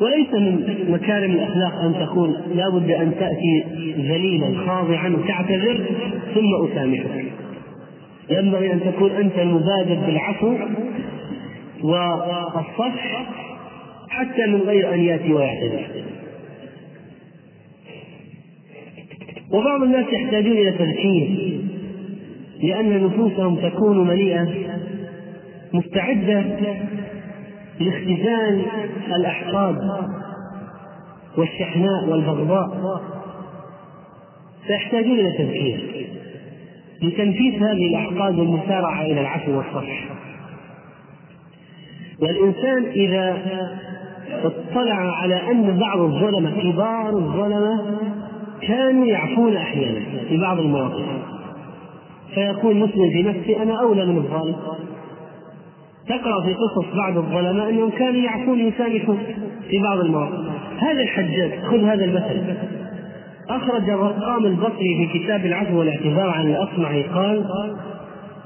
[0.01, 3.63] وليس من مكارم الأخلاق أن تقول لا بد أن تأتي
[3.97, 5.85] ذليلا خاضعا وتعتذر
[6.35, 7.26] ثم أسامحك.
[8.29, 10.57] ينبغي أن تكون أنت المبادر بالعفو
[11.83, 13.25] والصفح
[14.09, 15.87] حتى من غير أن يأتي ويعتذر.
[19.51, 21.57] وبعض الناس يحتاجون إلى تذكير
[22.63, 24.47] لأن نفوسهم تكون مليئة
[25.73, 26.43] مستعدة
[27.79, 28.65] لاختزال
[29.15, 29.77] الأحقاد
[31.37, 33.01] والشحناء والبغضاء.
[34.67, 36.06] فيحتاجون إلى تذكير.
[37.01, 40.05] لتنفيذ هذه الأحقاد والمسارعة إلى العفو والصفح.
[42.21, 43.37] والإنسان إذا
[44.43, 47.81] اطلع على أن بعض الظلمة كبار الظلمة
[48.61, 51.05] كانوا يعفون أحيانا في بعض المواقف.
[52.33, 54.55] فيقول مسلم في نفسه أنا أولى من الظالم.
[56.07, 59.19] تقرأ في قصص بعض الظلماء أنهم كانوا يعفون يسامحون
[59.69, 60.45] في بعض المواقف.
[60.79, 62.57] هذا الحجاج خذ هذا المثل.
[63.49, 67.45] أخرج الرقام البصري في كتاب العفو والاعتذار عن الأصمعي قال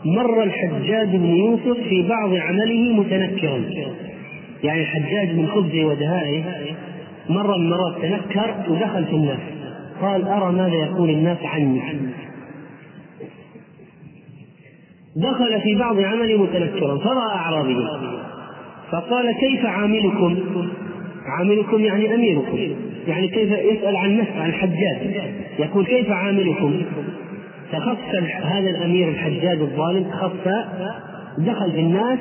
[0.05, 3.61] مر الحجاج بن يوسف في بعض عمله متنكرا.
[4.63, 6.43] يعني الحجاج من خبزه ودهائه
[7.29, 9.39] مر من مرات تنكر ودخل في الناس.
[10.01, 11.81] قال أرى ماذا يقول الناس عني؟
[15.15, 17.87] دخل في بعض عمله متنكرا فرأى أعرابيا
[18.91, 20.37] فقال كيف عاملكم؟
[21.25, 22.57] عاملكم يعني أميركم.
[23.07, 25.23] يعني كيف يسأل عن نفسه عن الحجاج
[25.59, 26.81] يقول كيف عاملكم؟
[27.71, 27.97] فخص
[28.43, 30.51] هذا الأمير الحجاج الظالم خص
[31.37, 32.19] دخل في الناس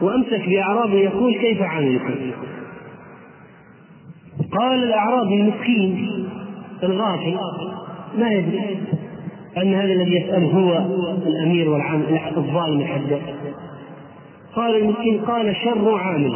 [0.00, 2.14] وأمسك بأعرابه يقول كيف عاملكم؟
[4.52, 6.08] قال الأعرابي المسكين
[6.82, 7.36] الغافل
[8.18, 8.78] ما يدري
[9.56, 10.86] أن هذا الذي يسأله هو
[11.26, 12.02] الأمير والعام
[12.36, 13.22] الظالم الحداد
[14.56, 16.34] قال المسكين قال شر عامل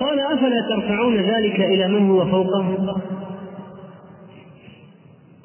[0.00, 2.76] قال أفلا ترفعون ذلك إلى من هو فوقه؟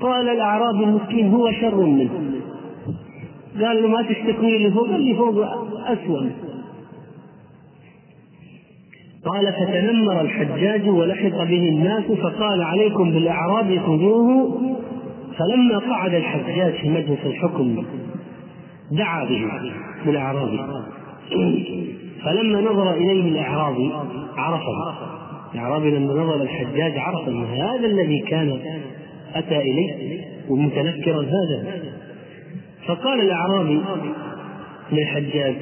[0.02, 2.10] قال الأعرابي المسكين هو شر منه.
[3.62, 5.46] قال له ما تشتكوني اللي فوق؟ اللي فوق
[5.86, 6.30] أسوأ
[9.26, 14.78] قال فتنمر الحجاج ولحق به الناس فقال عليكم بالأعراب خذوه.
[15.38, 17.84] فلما قعد الحجاج في مجلس الحكم
[18.92, 19.48] دعا به
[20.06, 20.60] بالاعرابي
[22.26, 23.92] فلما نظر إليه الإعرابي
[24.38, 24.96] عرفه.
[25.54, 28.60] الإعرابي لما نظر الحجاج عرف أن هذا الذي كان
[29.36, 31.82] أتى إليه ومتنكرا هذا.
[32.88, 33.82] فقال الإعرابي
[34.92, 35.56] للحجاج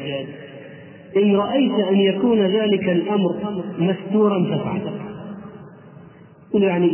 [1.17, 3.35] إن رأيت أن يكون ذلك الأمر
[3.79, 4.81] مستورا فافعل
[6.53, 6.89] يعني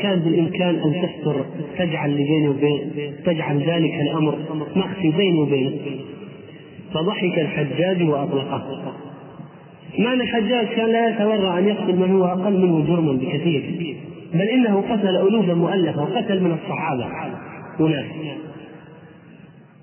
[0.00, 1.44] كان بالإمكان أن تستر
[1.78, 2.90] تجعل بيني وبين
[3.26, 4.38] تجعل ذلك الأمر
[4.76, 5.80] مخفي بيني وبينك.
[6.94, 8.62] فضحك الحجاج وأطلقه.
[9.98, 13.62] معنى الحجاج كان لا يتورع أن يقتل من هو أقل منه جرما بكثير
[14.34, 17.06] بل إنه قتل الوفا مؤلفة وقتل من الصحابة
[17.80, 18.06] هناك.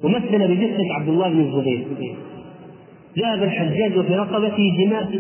[0.04, 1.84] ومثل بجثة عبد الله بن الزبير.
[3.20, 5.20] ذهب الحجاج وفي رقبته دماء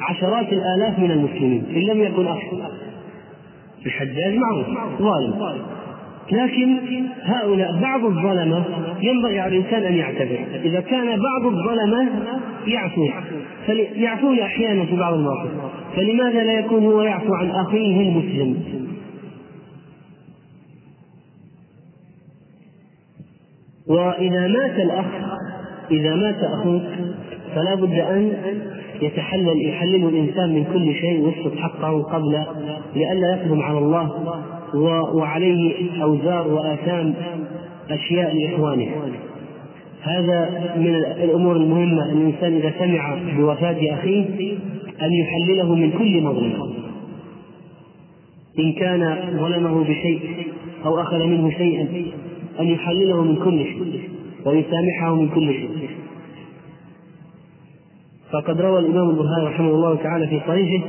[0.00, 2.70] عشرات الآلاف من المسلمين إن لم يكن أكثر.
[3.86, 4.66] الحجاج معروف
[5.02, 5.62] ظالم.
[6.32, 6.78] لكن
[7.22, 8.64] هؤلاء بعض الظلمة
[9.02, 10.38] ينبغي على الإنسان أن يعتبر.
[10.64, 12.08] إذا كان بعض الظلمة
[12.66, 13.08] يعفو
[13.94, 15.50] يعفون أحيانا في بعض المواقف.
[15.96, 18.56] فلماذا لا يكون هو يعفو عن أخيه المسلم؟
[23.88, 25.06] وإذا مات الأخ
[25.90, 26.82] إذا مات أخوك
[27.54, 28.32] فلا بد أن
[29.02, 32.44] يتحلل يحلل الإنسان من كل شيء ويسقط حقه قبل
[32.94, 34.34] لئلا يقدم على الله.
[35.14, 37.14] وعليه أوزار وآثام
[37.90, 38.88] أشياء لإخوانه.
[40.02, 44.24] هذا من الأمور المهمة أن الإنسان إذا سمع بوفاة أخيه
[45.02, 46.66] أن يحلله من كل مظلمة
[48.58, 50.20] إن كان ظلمه بشيء
[50.84, 51.88] أو أخذ منه شيئا
[52.60, 54.00] أن يحلله من كل شيء
[54.44, 55.88] ويسامحه من كل شيء.
[58.32, 60.86] فقد روى الإمام البخاري رحمه الله تعالى في صحيحه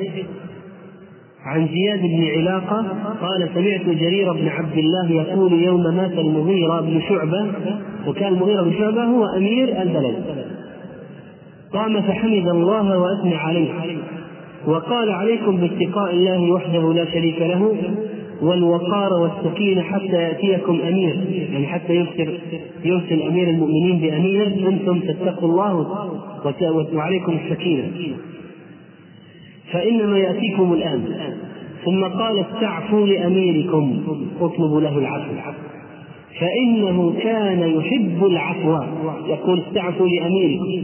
[1.47, 2.85] عن زياد بن علاقة
[3.21, 7.47] قال سمعت جرير بن عبد الله يقول يوم مات المغيرة بن شعبة
[8.07, 10.15] وكان المغيرة بن شعبة هو أمير البلد.
[11.73, 13.69] قام فحمد الله وأثنى عليه.
[14.67, 17.75] وقال عليكم باتقاء الله وحده لا شريك له
[18.41, 21.15] والوقار والسكينة حتى يأتيكم أمير.
[21.51, 22.39] يعني حتى يرسل
[22.85, 25.87] يرسل أمير المؤمنين بأمير أنتم تتقوا الله
[26.93, 27.83] وعليكم السكينة.
[29.72, 31.05] فإنما يأتيكم الآن.
[31.86, 34.03] ثم قال استعفوا لأميركم.
[34.41, 35.32] اطلبوا له العفو.
[36.39, 38.78] فإنه كان يحب العفو.
[39.28, 40.84] يقول استعفوا لأميركم.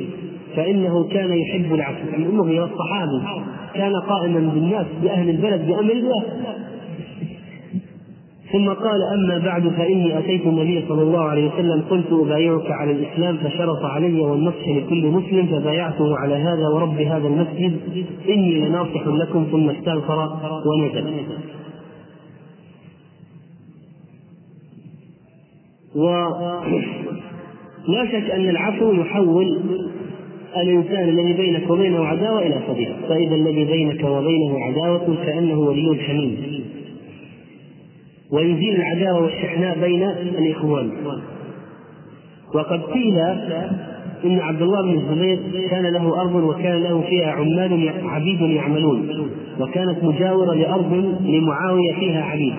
[0.56, 2.10] فإنه كان يحب العفو.
[2.12, 6.24] يعني المغيرة الصحابي كان قائما بالناس بأهل البلد بأمر الله.
[8.54, 13.38] ثم قال أما بعد فإني أتيت النبي صلى الله عليه وسلم قلت أبايعك على الإسلام
[13.38, 17.80] فشرط علي والنصح لكل مسلم فبايعته على هذا ورب هذا المسجد
[18.30, 20.30] إني لناصح لكم ثم استغفر
[20.66, 21.24] ونزل
[25.96, 29.62] ولا شك أن العفو يحول
[30.58, 36.64] الإنسان الذي بينك وبينه عداوة إلى صديق فإذا الذي بينك وبينه عداوة كأنه ولي حميم.
[38.34, 40.04] ويزيل العداوة والشحناء بين
[40.38, 40.92] الإخوان.
[42.56, 43.18] وقد قيل
[44.26, 49.10] إن عبد الله بن الزبير كان له أرض وكان له فيها عمال عبيد يعملون
[49.60, 52.54] وكانت مجاورة لأرض لمعاوية فيها عبيد.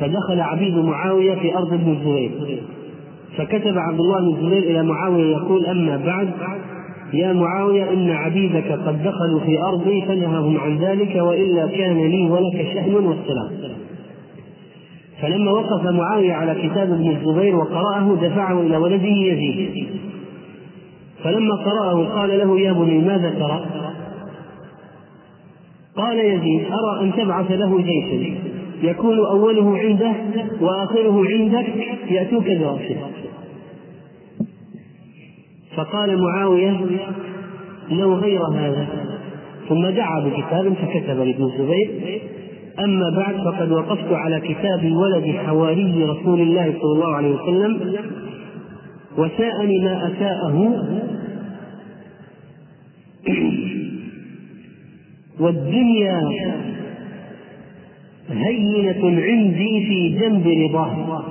[0.00, 2.30] فدخل عبيد معاوية في أرض ابن الزبير.
[3.36, 6.28] فكتب عبد الله بن الزبير إلى معاوية يقول أما بعد
[7.12, 12.66] يا معاوية إن عبيدك قد دخلوا في أرضي فنههم عن ذلك وإلا كان لي ولك
[12.74, 13.81] شأن والسلام.
[15.22, 19.86] فلما وقف معاوية على كتاب ابن الزبير وقرأه دفعه إلى ولده يزيد.
[21.24, 23.64] فلما قرأه قال له يا بني ماذا ترى؟
[25.96, 28.34] قال يزيد أرى أن تبعث له جيشا
[28.82, 30.12] يكون أوله عنده
[30.60, 31.66] وآخره عندك
[32.10, 32.96] يأتوك برأسه
[35.76, 36.80] فقال معاوية
[37.90, 38.86] لو غير هذا.
[39.68, 42.20] ثم دعا بكتاب فكتب لابن الزبير.
[42.78, 47.96] أما بعد فقد وقفت على كتاب ولد حواري رسول الله صلى الله عليه وسلم
[49.18, 50.86] وساءني ما أساءه.
[55.40, 56.28] والدنيا
[58.30, 61.24] هينة عندي في جنب رضاه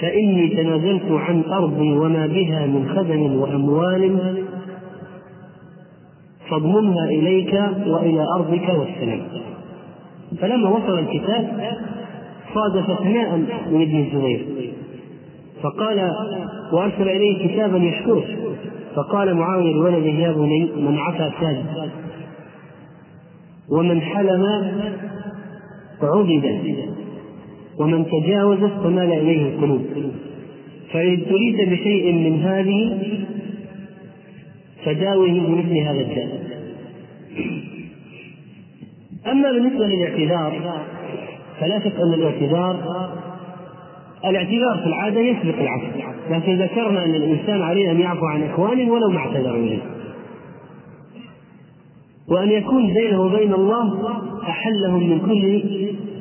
[0.00, 4.18] فإني تنازلت عن أرضي وما بها من خدم وأموال
[6.50, 7.54] فاضمنها إليك
[7.86, 9.43] وإلى أرضك والسلام.
[10.40, 11.60] فلما وصل الكتاب
[12.54, 13.36] صادف اثناء
[13.70, 14.46] من ابن الزبير.
[15.62, 16.10] فقال
[16.72, 18.24] وأرسل إليه كتابا يشكره
[18.94, 21.64] فقال معاوية لولده يا بني من عفا ساد
[23.68, 24.44] ومن حلم
[26.02, 26.44] عبد
[27.78, 29.82] ومن تجاوز فمال إليه القلوب.
[30.92, 32.98] فإن ابتليت بشيء من هذه
[34.84, 36.43] فداوه بمثل هذا الداء.
[39.26, 40.80] أما بالنسبة للاعتذار
[41.60, 42.76] فلا شك أن الاعتذار
[44.24, 45.86] الاعتذار في العادة يسبق العفو
[46.30, 49.82] لكن ذكرنا أن الإنسان عليه أن يعفو عن إخوانه ولو ما اعتذروا إليه
[52.28, 54.10] وأن يكون بينه وبين الله
[54.42, 55.62] أحلهم من كل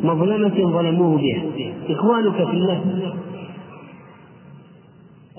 [0.08, 1.43] مظلمة ظلموه بها.
[1.89, 2.84] إخوانك في الله.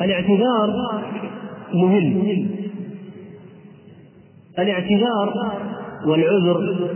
[0.03, 0.71] الاعتذار
[1.75, 2.47] مهم.
[4.59, 5.53] الاعتذار
[6.07, 6.89] والعذر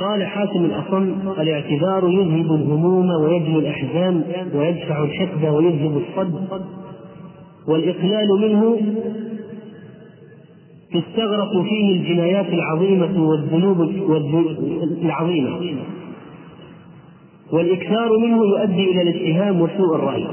[0.00, 4.24] قال حاتم الأصم الاعتذار يذهب الهموم ويجلو الأحزان
[4.54, 6.48] ويدفع الحقد ويذهب الصد.
[7.68, 8.80] والإقلال منه
[10.94, 13.80] تستغرق فيه الجنايات العظيمة والذنوب
[15.02, 15.82] العظيمة.
[17.52, 20.26] والإكثار منه يؤدي إلى الاتهام وسوء الرأي.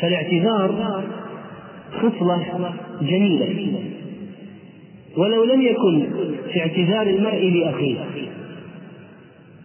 [0.00, 1.02] فالاعتذار
[2.00, 3.89] خصلة جميلة.
[5.16, 6.06] ولو لم يكن
[6.52, 7.96] في اعتذار المرء لأخيه.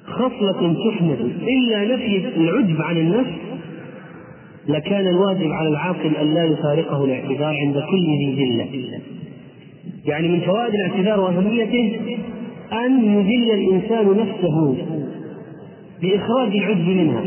[0.05, 3.31] خصلة تحمد إلا نفي العجب عن النفس
[4.67, 8.99] لكان الواجب على العاقل أن لا يفارقه الاعتذار عند كل ذي ذلة.
[10.05, 11.99] يعني من فوائد الاعتذار وأهميته
[12.71, 14.77] أن يذل الإنسان نفسه
[16.01, 17.23] بإخراج العجب منها.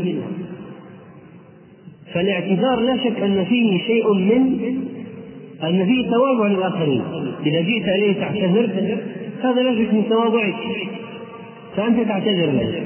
[2.13, 4.59] فالاعتذار لا شك أن فيه شيء من
[5.63, 7.01] أن فيه تواضع للآخرين.
[7.45, 8.69] إذا جئت إليه تعتذر
[9.43, 10.55] هذا شك من تواضعك
[11.75, 12.83] فأنت تعتذر له.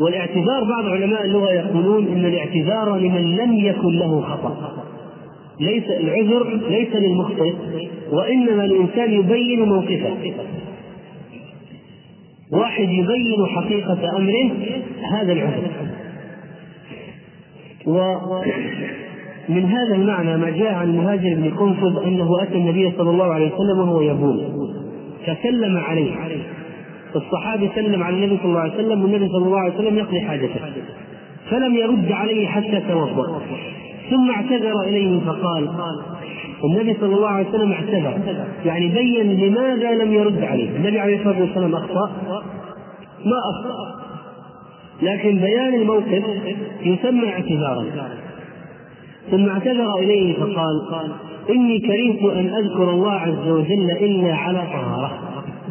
[0.00, 4.84] والاعتذار بعض علماء اللغة يقولون إن الاعتذار لمن لم يكن له خطأ.
[5.60, 7.52] ليس العذر ليس للمخطئ
[8.12, 10.16] وإنما الإنسان يبين موقفه.
[12.52, 14.50] واحد يبين حقيقة أمره
[15.12, 15.62] هذا العذر.
[19.48, 23.46] ومن هذا المعنى ما جاء عن مهاجر بن قنفذ أنه أتى النبي صلى الله عليه
[23.54, 24.44] وسلم وهو يبول
[25.26, 26.12] فسلم عليه.
[27.16, 30.60] الصحابي سلم على النبي صلى الله عليه وسلم والنبي صلى الله عليه وسلم يقضي حاجته.
[31.50, 33.40] فلم يرد عليه حتى توضا
[34.10, 35.68] ثم اعتذر إليه فقال
[36.64, 38.20] النبي صلى الله عليه وسلم اعتذر.
[38.64, 40.76] يعني بين لماذا لم يرد عليه.
[40.76, 42.10] النبي عليه الصلاة والسلام أخطأ.
[43.24, 43.94] ما أخطأ.
[45.02, 46.24] لكن بيان الموقف
[46.82, 47.84] يسمى اعتذارا.
[49.30, 51.12] ثم اعتذر إليه فقال
[51.50, 55.18] إني كرهت أن أذكر الله عز وجل إلا على طهارة.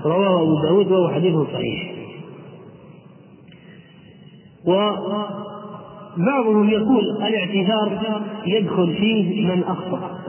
[0.05, 1.93] رواه أبو داود وهو حديث صحيح.
[6.17, 10.19] وبعضهم يقول الاعتذار يدخل فيه من أخطأ.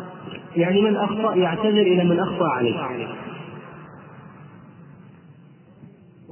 [0.57, 3.07] يعني من أخطأ يعتذر إلى من أخطأ عليه.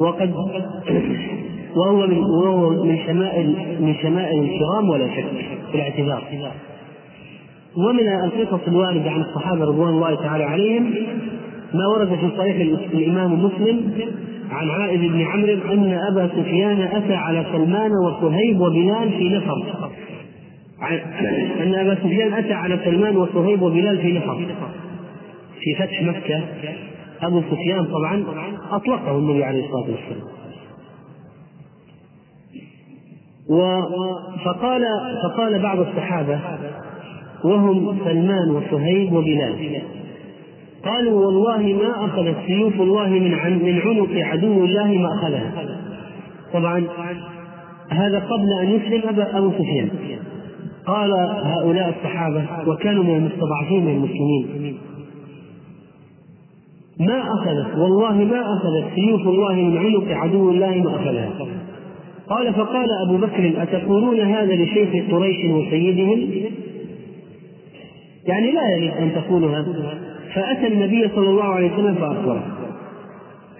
[0.00, 0.34] وقد
[1.76, 5.26] وهو من وهو من شمائل من شمائل الكرام ولا شك
[5.70, 6.52] في الاعتذار.
[7.76, 10.94] ومن القصص الواردة عن الصحابة رضوان الله تعالى عليهم
[11.74, 12.56] ما ورد في صحيح
[12.94, 13.92] الإمام مسلم
[14.50, 19.62] عن عائذ بن عمرو أن أبا سفيان أتى على سلمان وصهيب وبلال في نفر.
[21.62, 24.46] أن أبا سفيان أتى على سلمان وصهيب وبلال في نفر.
[25.60, 26.42] في فتح مكة
[27.22, 28.24] أبو سفيان طبعا
[28.70, 30.32] أطلقه النبي عليه الصلاة والسلام.
[34.44, 34.82] فقال
[35.24, 36.40] فقال بعض الصحابة
[37.44, 39.82] وهم سلمان وصهيب وبلال.
[40.84, 43.30] قالوا والله ما أخذت سيوف الله من
[43.62, 45.52] من عنق عدو الله ما أخذها.
[46.52, 46.84] طبعا
[47.88, 49.88] هذا قبل أن يسلم أبو سفيان.
[50.86, 51.12] قال
[51.42, 54.74] هؤلاء الصحابة وكانوا من المستضعفين من المسلمين.
[57.00, 61.30] ما أخذت والله ما أخذت سيوف الله من عنق عدو الله ما أخذها.
[62.28, 66.28] قال فقال أبو بكر أتقولون هذا لشيخ قريش وسيدهم؟
[68.26, 69.94] يعني لا يليق أن تقولوا هذا.
[70.34, 72.42] فأتى النبي صلى الله عليه وسلم فأخبره.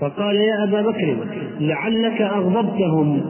[0.00, 1.16] فقال يا أبا بكر
[1.60, 3.20] لعلك أغضبتهم.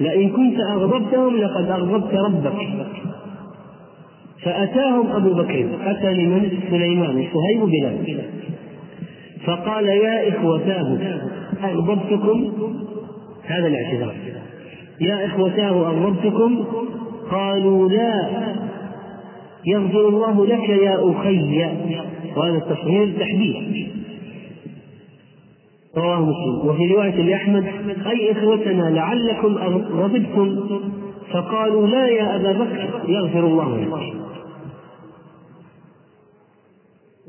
[0.00, 2.56] لئن كنت أغضبتهم لقد أغضبت ربك.
[4.42, 8.20] فأتاهم أبو بكر أتى لمن سليمان صهيب بلال.
[9.46, 10.98] فقال يا إخوتاه
[11.64, 12.52] أغضبتكم؟
[13.46, 14.14] هذا الاعتذار.
[15.00, 16.64] يا إخوتاه أغضبتكم؟
[17.30, 18.28] قالوا لا.
[19.66, 21.64] يغفر الله لك يا أخي.
[22.36, 23.88] وهذا التصغير تحديد.
[25.96, 26.68] رواه مسلم.
[26.68, 27.64] وفي رواية لأحمد
[28.06, 29.54] أي إخوتنا لعلكم
[29.92, 30.80] غضبتم
[31.32, 34.12] فقالوا لا يا أبا بكر يغفر الله لك.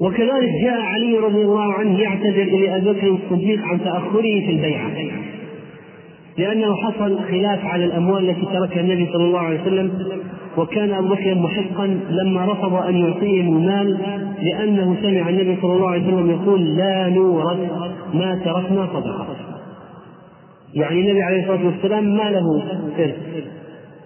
[0.01, 4.91] وكذلك جاء علي رضي الله عنه يعتذر إلى أبي بكر الصديق عن تأخره في البيعة.
[6.37, 9.91] لأنه حصل خلاف على الأموال التي تركها النبي صلى الله عليه وسلم
[10.57, 13.97] وكان أبو بكر محقا لما رفض أن يعطيهم المال
[14.41, 17.57] لأنه سمع النبي صلى الله عليه وسلم يقول لا نورث
[18.13, 19.27] ما تركنا صدقة.
[20.73, 22.63] يعني النبي عليه الصلاة والسلام ما له
[22.99, 23.15] إرث.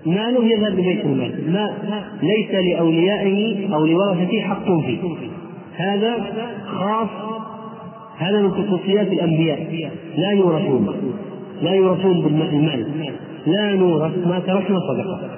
[0.05, 1.53] ماله يذهب ببيت المال.
[1.53, 1.73] ما
[2.23, 4.97] ليس لأوليائه أو لورثته حق فيه.
[5.75, 6.25] هذا
[6.65, 7.09] خاص
[8.17, 9.91] هذا من خصوصيات الأنبياء.
[10.17, 10.95] لا يورثون.
[11.61, 12.85] لا يورثون بالمال.
[13.47, 15.29] لا نورث ما تركنا صدقة.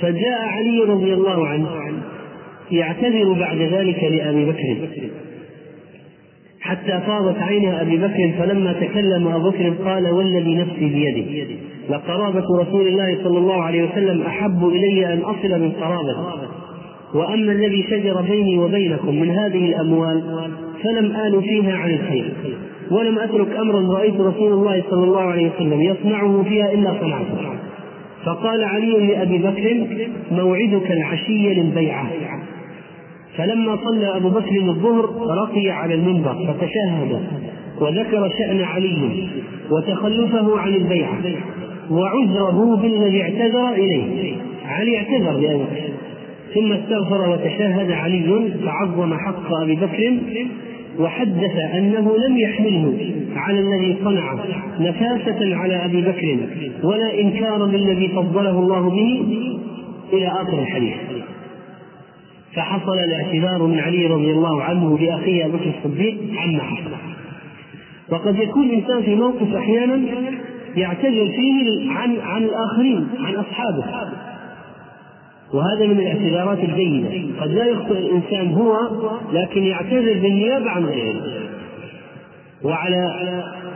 [0.00, 1.68] فجاء علي رضي الله عنه
[2.70, 4.88] يعتذر بعد ذلك لأبي بكر.
[6.64, 11.54] حتى فاضت عينها أبي بكر فلما تكلم أبو بكر قال والذي نفسي بيده
[11.90, 16.16] لقرابة رسول الله صلى الله عليه وسلم أحب إلي أن أصل من قرابة
[17.14, 20.22] وأما الذي شجر بيني وبينكم من هذه الأموال
[20.82, 22.32] فلم آل فيها عن الخير.
[22.90, 27.54] ولم أترك أمرا رأيت رسول الله صلى الله عليه وسلم يصنعه فيها إلا صنعته.
[28.24, 29.86] فقال علي لأبي بكر
[30.32, 32.10] موعدك العشي للبيعة.
[33.36, 35.04] فلما صلى أبو بكر الظهر
[35.42, 37.20] رقي على المنبر فتشهد
[37.80, 39.28] وذكر شأن علي
[39.70, 41.18] وتخلفه عن البيعة
[41.90, 44.34] وعذره بالذي اعتذر إليه.
[44.66, 45.90] علي اعتذر بأبي بكر.
[46.54, 50.18] ثم استغفر وتشهد علي فعظم حق أبي بكر.
[50.98, 54.34] وحدث أنه لم يحمله على الذي صنع
[54.80, 56.38] نفاسة على أبي بكر
[56.82, 59.22] ولا إنكارا للذي فضله الله به
[60.12, 60.94] إلى آخر الحديث.
[62.54, 66.90] فحصل الاعتذار من علي رضي الله عنه بأخيه أبي بكر الصديق عما حصل.
[68.10, 70.00] وقد يكون الإنسان في موقف أحيانا
[70.76, 73.84] يعتذر فيه عن عن الآخرين عن أصحابه.
[75.52, 77.08] وهذا من الاعتذارات الجيدة.
[77.40, 78.76] قد لا يخطئ الإنسان هو
[79.32, 81.22] لكن يعتذر بالنيابة عن غيره.
[82.64, 83.10] وعلى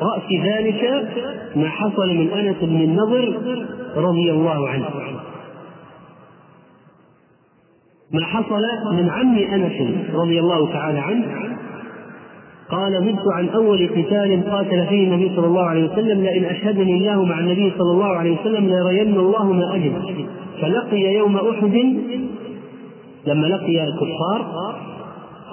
[0.02, 1.08] رأس ذلك
[1.56, 3.34] ما حصل من أنس بن النضر
[3.96, 4.88] رضي الله عنه.
[8.12, 8.62] ما حصل
[8.92, 11.26] من عم أنس رضي الله تعالى عنه.
[12.70, 17.24] قال زدت عن أول قتال قاتل فيه النبي صلى الله عليه وسلم لئن أشهدني الله
[17.24, 19.92] مع النبي صلى الله عليه وسلم ليرين الله ما أجد
[20.60, 21.96] فلقي يوم أحد
[23.26, 24.74] لما لقي الكفار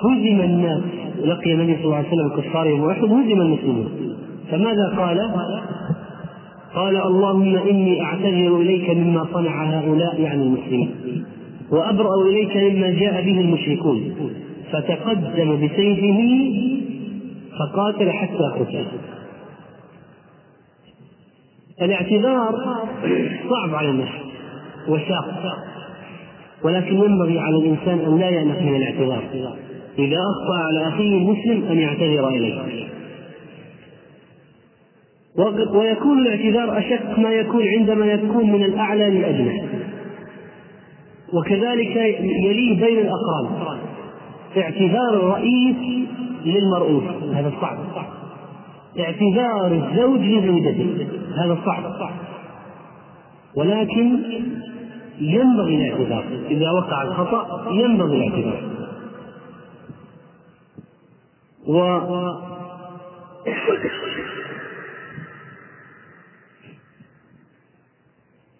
[0.04, 0.82] هزم الناس.
[1.26, 4.16] لقي النبي صلى الله عليه وسلم الكفار يوم أحد هزم المسلمون.
[4.52, 5.32] فماذا قال؟
[6.76, 10.96] قال اللهم إني أعتذر إليك مما صنع هؤلاء يعني المسلمين
[11.72, 14.16] وأبرأ إليك مما جاء به المشركون.
[14.72, 16.20] فتقدم بسيفه
[17.60, 18.86] فقاتل حتى قتل.
[21.82, 22.56] الاعتذار
[23.50, 24.25] صعب على النفس
[24.88, 25.58] وشاق
[26.64, 29.24] ولكن ينبغي على الإنسان أن لا يأنف من الاعتذار.
[30.00, 32.88] إذا أخطأ على أخيه المسلم أن يعتذر إليه.
[35.74, 39.62] ويكون الاعتذار أشق ما يكون عندما يكون من الأعلى للأدنى.
[41.34, 41.96] وكذلك
[42.46, 43.78] يليه بين الأقران.
[44.58, 46.08] اعتذار الرئيس
[46.46, 47.04] للمرؤوس.
[47.34, 47.78] هذا صعب.
[49.00, 51.08] اعتذار الزوج لزوجته.
[51.38, 51.84] هذا صعب.
[53.58, 54.20] ولكن
[55.20, 56.26] ينبغي الاعتذار.
[56.50, 58.76] إذا وقع الخطأ ينبغي الاعتذار.
[61.68, 61.80] و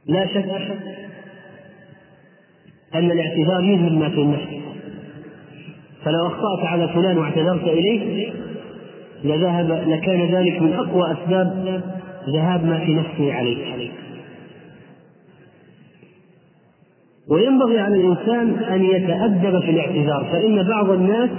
[0.06, 0.46] لا شك
[2.96, 4.66] أن الاعتذار يذهب ما في النفس
[6.04, 8.34] فلو أخطأت على فلان واعتذرت إليه
[9.24, 11.82] لذهب لكان ذلك من أقوى أسباب
[12.30, 13.92] ذهاب ما في نفسه عليه.
[17.30, 21.30] وينبغي على الإنسان أن يتأدب في الاعتذار فإن بعض الناس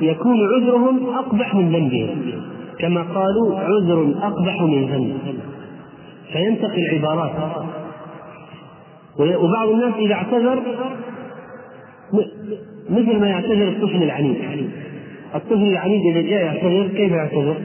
[0.00, 2.42] يكون عذرهم أقبح من ذنبهم
[2.78, 5.18] كما قالوا عذر أقبح من ذنب.
[6.32, 7.32] فينتقي العبارات.
[9.18, 10.62] وبعض الناس إذا اعتذر
[12.90, 14.36] مثل ما يعتذر الطفل العنيد.
[15.34, 17.56] الطفل العنيد إذا جاء يعتذر كيف يعتذر؟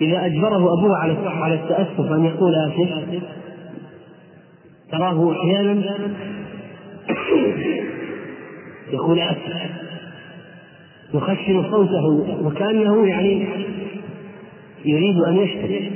[0.00, 3.22] إذا أجبره أبوه على على التأسف أن يقول آسف
[4.92, 5.82] تراه أحيانا
[8.92, 9.70] يقول آسف
[11.14, 13.46] يخشن صوته وكأنه يعني
[14.84, 15.90] يريد أن يشتكي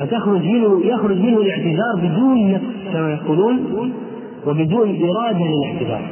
[0.00, 3.92] فتخرج منه يخرج منه الاعتذار بدون نفس كما يقولون
[4.46, 6.10] وبدون إرادة للاعتذار.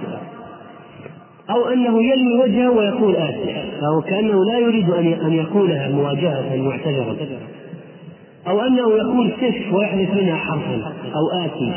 [1.50, 7.16] أو أنه يلوي وجهه ويقول آسف فهو كأنه لا يريد أن يقولها مواجهة معتذرا
[8.48, 11.72] أو أنه يقول سف ويحذف منها حرفا أو آتي.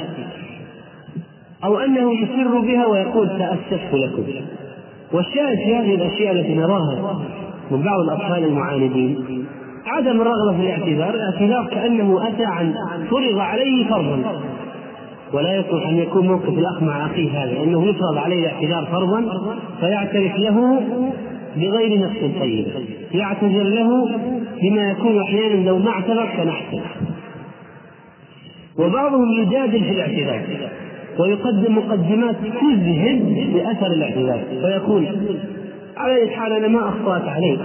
[1.64, 4.24] أو أنه يسر بها ويقول تأسفت لكم.
[5.14, 7.20] والشاهد في هذه الأشياء التي نراها
[7.72, 9.46] من بعض الأطفال المعاندين
[9.86, 12.74] عدم الرغبة في الاعتذار، الاعتذار كأنه أتى عن
[13.10, 14.42] فرض عليه فرضا.
[15.34, 19.26] ولا يصلح أن يكون موقف الأخ مع أخيه هذا أنه يفرض عليه الاعتذار فرضا
[19.80, 20.82] فيعترف له
[21.56, 22.72] بغير نفس طيبة.
[23.14, 24.06] يعتذر له
[24.62, 26.82] بما يكون أحيانا لو ما اعتذر كان أحسن
[28.80, 30.42] وبعضهم يجادل في الاعتذار
[31.20, 35.06] ويقدم مقدمات تذهب بأثر الاعتذار فيقول
[35.98, 37.60] على أي حال أنا ما أخطأت عليك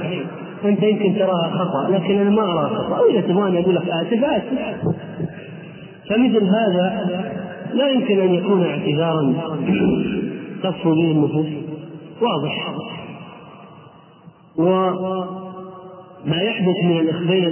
[0.64, 2.98] أنت يمكن تراها خطأ لكن أنا ما أراها خطأ.
[2.98, 4.94] أو إذا تبغاني أقول لك آسف آسف
[6.10, 7.08] فمثل هذا
[7.74, 9.34] لا يمكن أن يكون اعتذارا
[10.62, 11.46] تصفو به النفوس
[12.20, 12.70] واضح.
[14.60, 17.50] وما يحدث من بين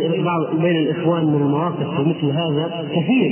[0.62, 3.30] بين الإخوان من المواقف في مثل هذا كثير.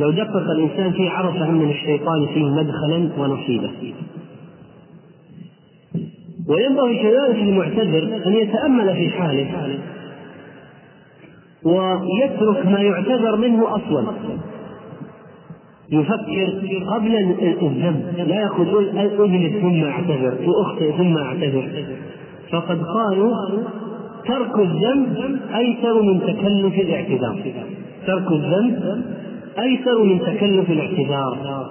[0.00, 3.70] لو دقق الإنسان فيه عرف ان للشيطان فيه مدخلا ونصيبا.
[6.48, 9.78] وينبغي كذلك للمعتذر أن يتأمل في حاله
[11.64, 14.12] ويترك ما يعتذر منه أصلا.
[15.92, 16.60] يفكر
[16.94, 17.16] قبل
[17.62, 18.28] الذنب.
[18.28, 21.68] لا يقول اذنب ثم أعتذر وأخطئ ثم أعتذر.
[22.54, 23.34] فقد قالوا
[24.26, 27.36] ترك الذنب أيسر من تكلف الاعتذار.
[28.06, 29.04] ترك الذنب
[29.58, 31.70] أيسر من تكلف الاعتذار.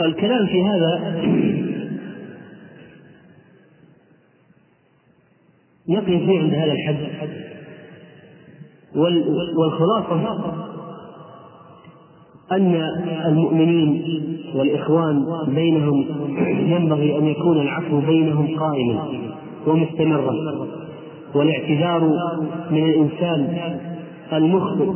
[0.00, 1.20] والكلام في هذا
[5.86, 7.30] فيه عند هذا الحد.
[9.56, 10.69] والخلاصة
[12.52, 12.74] أن
[13.26, 14.02] المؤمنين
[14.54, 16.04] والإخوان بينهم
[16.66, 19.08] ينبغي أن يكون العفو بينهم قائما
[19.66, 20.34] ومستمرا.
[21.34, 22.00] والاعتذار
[22.70, 23.56] من الإنسان
[24.32, 24.92] المخطئ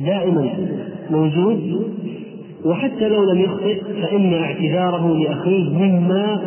[0.00, 0.50] دائما
[1.10, 1.86] موجود
[2.64, 6.40] وحتى لو لم يخطئ فإن اعتذاره لأخيه مما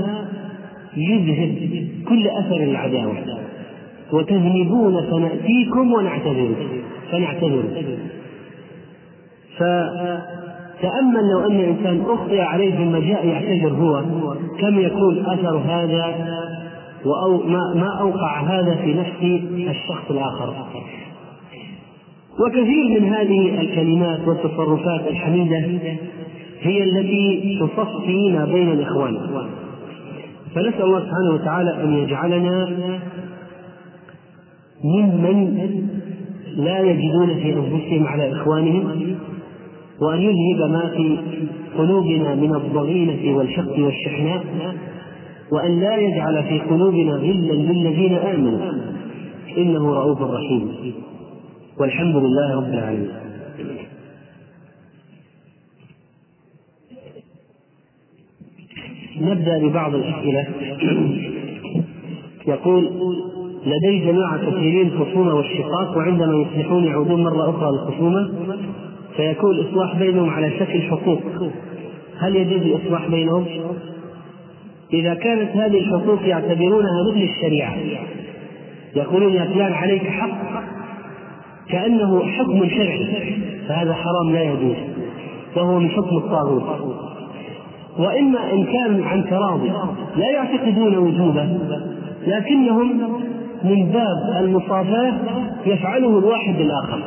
[0.98, 3.40] يذهب كل أثر العداوة.
[4.14, 6.56] وتذنبون فنأتيكم ونعتذر.
[7.12, 7.64] فنعتذر.
[9.60, 14.04] فتأمل لو أن إنسان أخطئ عليه ثم جاء يعتذر هو
[14.60, 16.16] كم يكون أثر هذا؟
[17.06, 20.54] وأو ما, ما أوقع هذا في نفس الشخص الآخر.
[22.40, 25.58] وكثير من هذه الكلمات والتصرفات الحميدة
[26.62, 29.18] هي التي تصفينا بين الإخوان.
[30.56, 32.70] فنسأل الله سبحانه وتعالى أن يجعلنا
[34.84, 35.58] ممن
[36.56, 39.16] لا يجدون في أنفسهم على إخوانهم
[40.02, 41.18] وأن يذهب ما في
[41.78, 44.44] قلوبنا من الضغينة والشق والشحناء
[45.52, 48.60] وأن لا يجعل في قلوبنا غلا للذين آمنوا.
[49.58, 50.72] إنه رؤوف رحيم.
[51.80, 53.12] والحمد لله رب العالمين.
[59.22, 60.48] نبدأ ببعض الأسئلة.
[62.48, 62.90] يقول
[63.66, 68.30] لدي جماعة كثيرين الخصومة والشقاق وعندما يصلحون يعودون مرة أخرى للخصومة.
[69.20, 71.20] فيكون الإصلاح بينهم على شكل حقوق.
[72.20, 73.46] هل يجوز الإصلاح بينهم؟
[74.94, 77.76] إذا كانت هذه الحقوق يعتبرونها مثل الشريعة
[78.96, 80.64] يقولون يا فلان عليك حق
[81.70, 83.38] كأنه حكم شرعي
[83.68, 84.76] فهذا حرام لا يجوز
[85.56, 86.64] وهو من حكم الطاغوت.
[87.98, 89.72] وإما إن كان عن تراضي
[90.16, 91.60] لا يعتقدون وجوبه
[92.28, 93.02] لكنهم
[93.64, 95.14] من باب المصافاة
[95.66, 97.00] يفعله الواحد بالآخر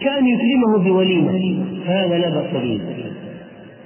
[0.00, 1.64] كأن يكرمه بوليمة.
[1.86, 2.80] فهذا لا بأس به.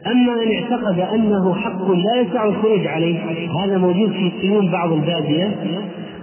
[0.06, 3.18] أما إن اعتقد أنه حق لا يسع الخروج عليه
[3.64, 5.56] هذا موجود في سيون بعض البادية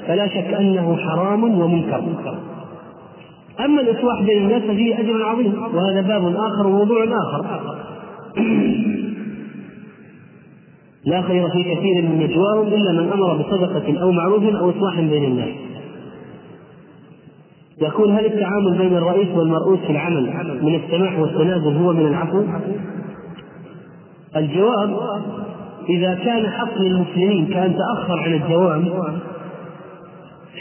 [0.08, 2.04] فلا شك أنه حرام ومنكر.
[3.66, 7.46] أما الإصلاح بين الناس ففيه أجر عظيم وهذا باب آخر وموضوع آخر.
[11.06, 15.24] لا خير في كثير من نجواهم إلا من أمر بصدقة أو معروف أو إصلاح بين
[15.24, 15.50] الناس.
[17.82, 22.44] يقول هل التعامل بين الرئيس والمرؤوس في العمل من السماح والتنازل هو من العفو؟
[24.36, 24.98] الجواب
[25.90, 28.90] إذا كان حق للمسلمين كأن تأخر عن الدوام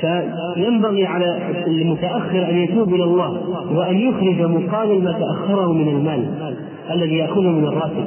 [0.01, 6.53] فينبغي على المتأخر أن يتوب إلى الله وأن يخرج مقابل ما تأخره من المال
[6.91, 8.05] الذي يأخذه من الراتب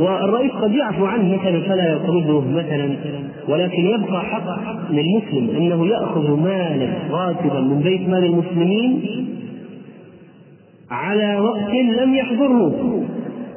[0.00, 2.96] والرئيس قد يعفو عنه مثلا فلا يطرده مثلا
[3.48, 9.00] ولكن يبقى حق للمسلم أنه يأخذ مالا راتبا من بيت مال المسلمين
[10.90, 13.04] على وقت لم يحضره.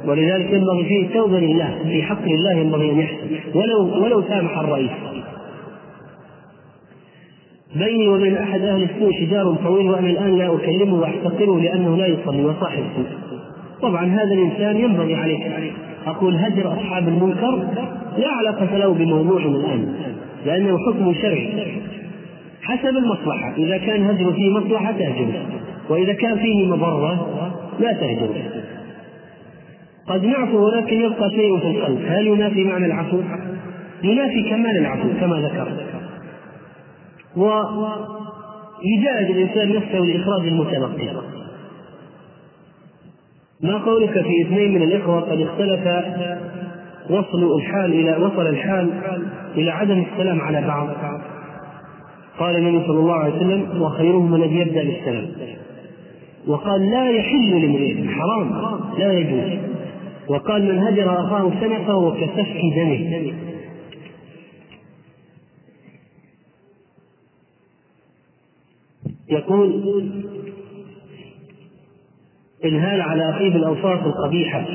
[0.06, 3.28] ولذلك ينبغي فيه التوبه لله في حق الله ينبغي أن يحسن.
[3.56, 4.92] ولو ولو سامح الرئيس.
[7.76, 12.46] بيني وبين أحد أهل السوء شجار طويل وأنا الآن لا أكلمه وأحتقره لأنه لا يصلي
[12.46, 13.06] وصاحب سوء
[13.82, 15.74] طبعا هذا الإنسان ينبغي عليه
[16.08, 17.68] أقول هجر اصحاب المنكر
[18.18, 19.94] لا علاقة له بموضوعنا الآن
[20.46, 21.74] لأنه حكم شرعي.
[22.62, 23.54] حسب المصلحة.
[23.58, 25.46] إذا كان هجر فيه مصلحة تهجره
[25.90, 27.28] وإذا كان فيه مضرة
[27.80, 28.36] لا تهجره
[30.08, 32.00] قد نعفو ولكن يبقى شيء في القلب.
[32.08, 33.18] هل ينافي معنى العفو؟
[34.04, 35.68] ينافي كمال العفو كما ذكر.
[38.84, 41.08] ويجاهد الإنسان نفسه لإخراج المتلقي
[43.64, 45.88] ما قولك في اثنين من الإخوة قد اختلف
[47.10, 48.90] وصل الحال إلى وصل الحال
[49.56, 50.90] إلى عدم السلام على بعض.
[52.40, 55.28] قال النبي صلى الله عليه وسلم وخيرهم الذي يبدأ بالسلام.
[56.48, 59.60] وقال لا يحل لامرئ حرام لا يجوز.
[60.28, 63.34] وقال من هجر أخاه سنة فهو كسفك دمه.
[69.30, 70.12] يقول
[72.66, 74.66] إنهال على أخيه بالأوصاف القبيحة.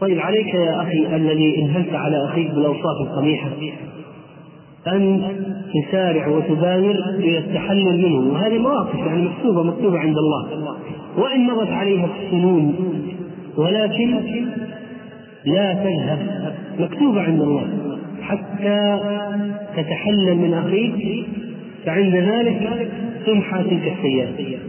[0.00, 3.50] طيب عليك يا أخي الذي انهلت على أخيك بالأوصاف القبيحة.
[4.86, 5.22] أن
[5.74, 10.48] تسارع وتبادر إلى التحلل منه وهذه مواقف يعني مكتوبة مكتوبة عند الله.
[11.16, 12.74] وإن مضت عليها السنون
[13.56, 14.20] ولكن
[15.44, 17.66] لا تذهب مكتوبة عند الله.
[18.22, 19.00] حتى
[19.76, 21.26] تتحلل من أخيك
[21.86, 22.90] فعند ذلك
[23.28, 24.60] تمحى تلك السيئات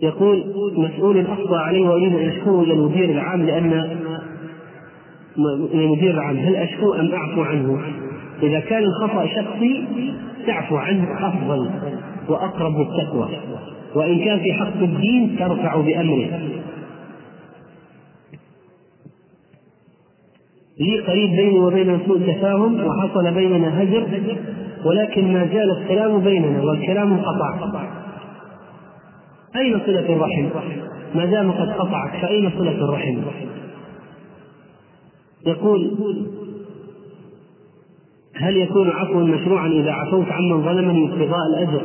[0.00, 0.44] يقول
[0.76, 3.72] مسؤول أخطأ علي وأريد أن أشكوه إلى المدير العام لأن
[5.74, 6.36] المدير العام.
[6.36, 7.80] هل أشكو أم أعفو عنه؟
[8.42, 9.84] إذا كان الخطأ شخصي
[10.46, 11.70] تعفو عنه أفضل
[12.28, 13.28] وأقرب للتقوى
[13.94, 16.40] وإن كان في حق الدين ترفع بأمره.
[20.80, 24.06] لي قريب بيني وبين سوء تفاهم وحصل بيننا هجر
[24.84, 27.88] ولكن ما زال السلام بيننا والكلام انقطع
[29.56, 30.46] أين صلة الرحم؟
[31.14, 33.16] ما دام قد قطعت فأين صلة الرحم؟
[35.46, 35.90] يقول
[38.34, 41.80] هل يكون عفوا مشروعا إذا عفوت عمن ظلمني ابتغاء الأجر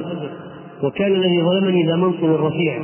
[0.84, 2.80] وكان الذي ظلمني ذا منصب رفيع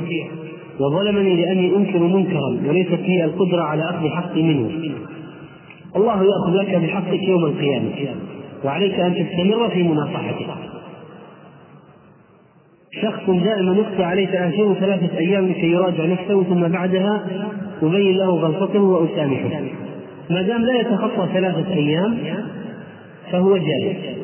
[0.80, 4.70] وظلمني لأني أنكر منكرا وليست لي القدرة على أخذ حقي منه
[5.96, 7.90] الله يأخذ لك بحقك يوم القيامة.
[8.64, 10.46] وعليك أن تستمر في مناصحته
[13.02, 17.26] شخص دائما يخفى عليه تأثير ثلاثة أيام لكي يراجع نفسه ثم بعدها
[17.82, 19.60] أبين له غلطته وأسامحه.
[20.30, 22.18] ما دام لا يتخطى ثلاثة أيام
[23.32, 24.18] فهو جائز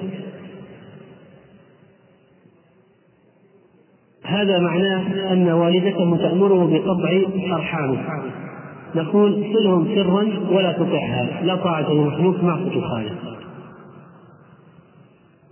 [4.25, 7.23] هذا معناه أن والدته تأمره بقطع
[7.57, 7.99] أرحامه.
[8.97, 11.43] نقول صلهم سرا ولا تطعها.
[11.43, 13.35] لا طاعة لمخلوق معصية الخالق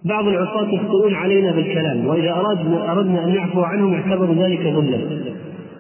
[0.05, 4.99] بعض العصاة يخطئون علينا بالكلام وإذا أردنا أردنا أن نعفو عنهم اعتبروا ذلك ذلا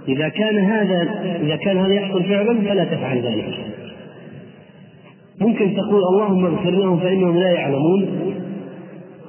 [0.09, 1.03] إذا كان هذا
[1.43, 3.55] إذا كان هذا يحصل فعلا فلا تفعل ذلك.
[5.41, 8.07] ممكن تقول اللهم اغفر لهم فإنهم لا يعلمون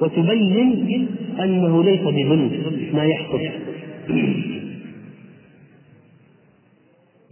[0.01, 1.07] وتبين
[1.39, 2.51] أنه ليس بذنب
[2.93, 3.39] ما يحصل.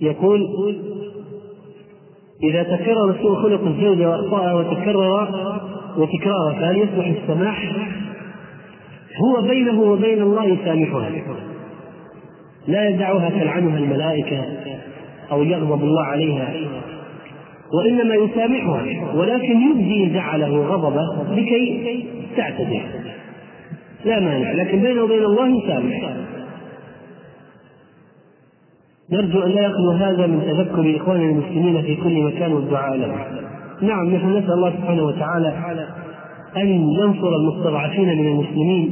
[0.02, 0.48] يقول
[2.44, 5.28] إذا تكرر سوء خلق الزوجة وأخطاءها وتكرر
[5.98, 7.72] وتكرارها فهل يصلح السماح؟
[9.24, 11.10] هو بينه وبين الله يسامحها
[12.68, 14.46] لا يدعها تلعنها الملائكة
[15.32, 16.54] أو يغضب الله عليها.
[17.74, 22.06] وإنما يسامحها ولكن يبدي زعله وغضبه لكي
[22.38, 22.84] تعتذر
[24.06, 26.14] لا مانع لكن بينه وبين الله يسامح.
[29.12, 33.20] نرجو أن لا يخلو هذا من تذكر إخواننا المسلمين في كل مكان والدعاء لهم.
[33.82, 35.54] نعم نحن نسأل الله سبحانه وتعالى
[36.58, 38.90] أن ينصر المستضعفين من المسلمين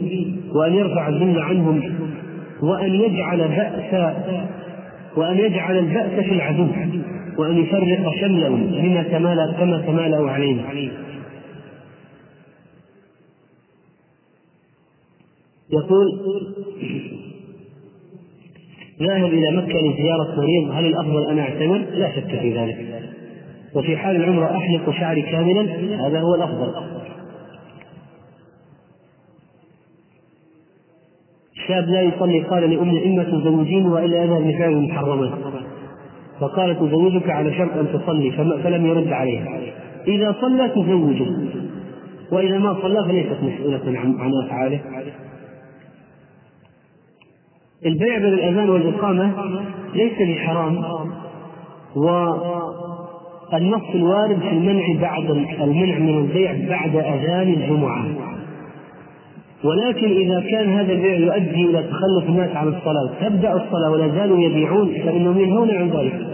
[0.54, 1.82] وأن يرفع الذل عنهم
[2.62, 4.16] وأن يجعل بأس
[5.18, 6.68] وأن يجعل البأس في العدو
[7.38, 10.62] وأن يفرق شملهم بما تمالى كما تمالأوا علينا
[15.72, 16.08] يقول
[19.02, 22.78] ذاهب إلى مكة لزيارة مريض هل الأفضل أن أعتمر؟ لا شك في ذلك.
[23.76, 25.62] وفي حال العمرة أحلق شعري كاملا
[26.08, 26.74] هذا هو الأفضل.
[31.68, 35.32] شاب لا يصلي قال لأم إما تزوجين وإلا أذهب لفعل المحرمات
[36.40, 38.32] فقالت أزوجك على شرط أن تصلي
[38.64, 39.60] فلم يرد عليها.
[40.08, 41.28] إذا صلى تزوجه.
[42.32, 44.80] وإذا ما صلى فليست مسؤولة عن أفعاله.
[47.86, 49.32] البيع بين الأذان والإقامة
[49.96, 50.84] ليس بحرام
[51.96, 55.30] والنص الوارد في المنع بعد
[55.62, 58.06] المنع من البيع بعد أذان الجمعة
[59.64, 64.40] ولكن إذا كان هذا البيع يؤدي إلى تخلف الناس عن الصلاة تبدأ الصلاة ولا زالوا
[64.40, 66.28] يبيعون فإنهم ينهون عن ذلك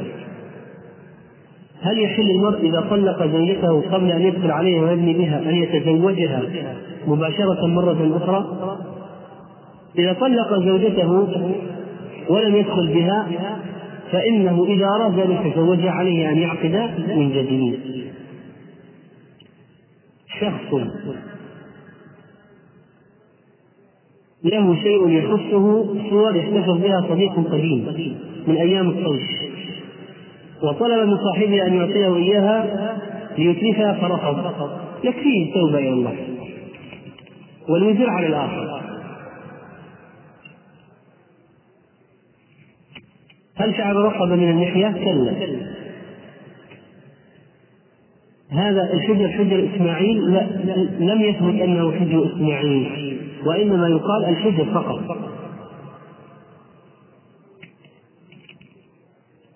[1.82, 6.42] هل يحل المرء إذا طلق زوجته قبل أن يدخل عليها ويبني بها أن يتزوجها
[7.08, 8.46] مباشرة مرة أخرى؟
[9.98, 11.12] إذا طلق زوجته
[12.30, 13.28] ولم يدخل بها
[14.12, 16.76] فإنه إذا أراد أن يتزوجها عليه أن يعقد
[17.08, 17.80] من جديد.
[20.40, 20.74] شخص
[24.44, 27.88] له شيء يخصه صور يحتفظ بها صديق قديم
[28.48, 29.24] من أيام الطيش
[30.64, 32.98] وطلب من صاحبه أن يعطيه إياها
[33.38, 34.70] ليتلفها فرفض
[35.04, 36.16] يكفيه التوبة إلى الله.
[37.70, 38.82] والوزر على الآخر.
[43.56, 45.34] هل شعر رقبة من اللحية؟ كلا
[48.50, 50.48] هذا الحجر حجر إسماعيل لا
[51.00, 55.18] لم يثبت أنه حجر إسماعيل وإنما يقال الحجر فقط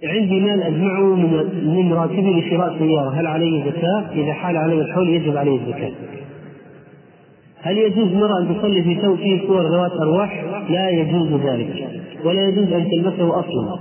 [0.03, 5.09] عندي مال أجمعه من من راتبي لشراء سيارة هل علي زكاة؟ إذا حال علي الحول
[5.09, 5.91] يجب عليه الزكاة.
[7.61, 12.47] هل يجوز المرأة أن تصلي في ثوب فيه صور ذوات أرواح؟ لا يجوز ذلك ولا
[12.47, 13.79] يجوز أن تلبسه أصلا.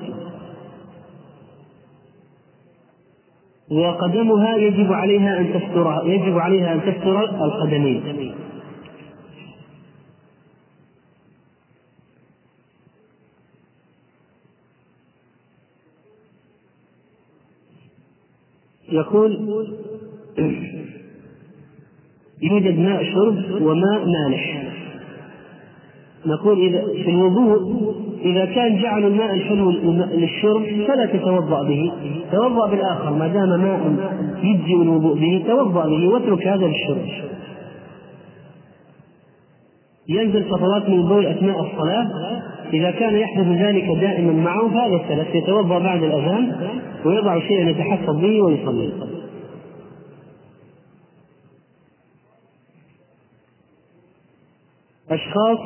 [3.70, 8.34] وقدمها يجب عليها أن تستر يجب عليها أن تستر القدمين.
[18.92, 19.32] يقول
[22.42, 24.72] يوجد ماء شرب وماء مالح.
[26.26, 31.92] نقول إذا في الوضوء إذا كان جعل الماء الحلو للشرب فلا تتوضأ به.
[32.32, 33.80] توضأ بالآخر ما دام ماء
[34.42, 37.06] يجزئ الوضوء به توضأ به واترك هذا للشرب.
[40.08, 42.08] ينزل صفوات من البول أثناء الصلاة.
[42.72, 46.72] إذا كان يحدث ذلك دائما معه فهذا الثلاث يتوضأ بعد الأذان
[47.04, 48.92] ويضع شيئا يتحفظ به ويصلي.
[55.10, 55.58] أشخاص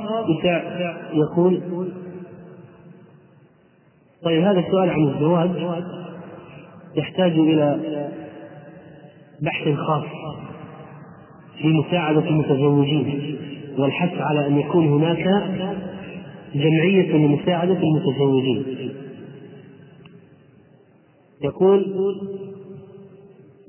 [1.12, 1.60] يقول
[4.24, 5.50] طيب هذا السؤال عن الزواج
[6.96, 7.78] يحتاج إلى
[9.42, 10.04] بحث خاص
[11.58, 13.36] في مساعدة المتزوجين
[13.78, 15.42] والحث على أن يكون هناك
[16.54, 18.64] جمعية لمساعدة المتزوجين
[21.44, 21.86] يقول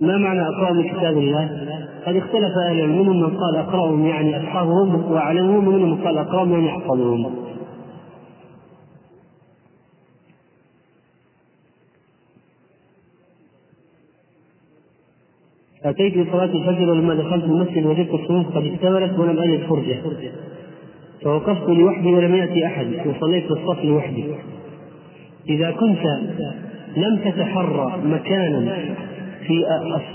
[0.01, 1.49] ما معنى اقرأ من كتاب الله؟
[2.05, 6.51] قد اختلف أهل العلم منهم من قال إقرأهم يعني أصحابهم وأعلمهم ومنهم من قال إقرأهم
[6.53, 7.42] يعني يحفظهم.
[15.85, 19.97] أتيت لصلاة الفجر ولما دخلت المسجد وجدت الصفوف قد اكتملت ولم أجد فرجة.
[21.23, 24.26] فوقفت لوحدي ولم يأتي أحد وصليت في الصف لوحدي.
[25.49, 26.05] إذا كنت
[26.97, 28.76] لم تتحرى مكانا
[29.47, 29.64] في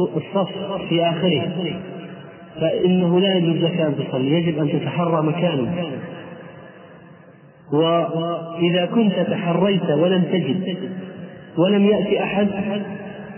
[0.01, 1.49] الصف في آخره
[2.61, 5.73] فإنه لا يجوز لك أن تصلي يجب أن تتحرى مكانا.
[7.73, 10.77] وإذا كنت تحريت ولم تجد
[11.59, 12.49] ولم يأتي أحد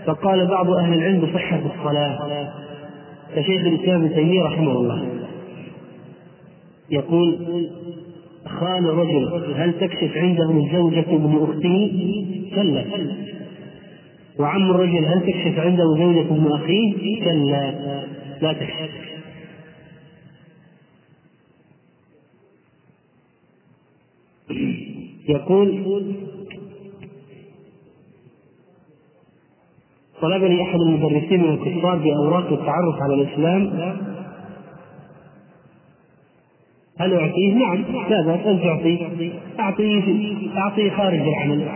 [0.05, 2.49] فقال بعض أهل العلم بصحة الصلاة
[3.35, 5.07] كشيخ الإسلام ابن تيمية رحمه الله
[6.89, 7.37] يقول
[8.45, 11.91] خان رجل هل تكشف عنده زوجة ابن أخته؟
[12.55, 12.85] كلا
[14.39, 17.71] وعم الرجل هل تكشف عنده زوجة ابن أخيه؟ كلا
[18.41, 19.11] لا تكشف
[25.29, 26.15] يقول
[30.21, 33.71] طلبني أحد المدرسين من الكفار بأوراق التعرف على الإسلام.
[36.99, 37.83] هل أعطيه؟ نعم.
[38.09, 39.31] لا باس ان تعطيه.
[39.59, 40.03] أعطيه
[40.57, 41.67] أعطيه خارج العمل.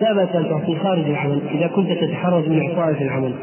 [0.00, 3.34] لا باس أن تعطيه خارج العمل إذا كنت تتحرج من إعطائه في العمل.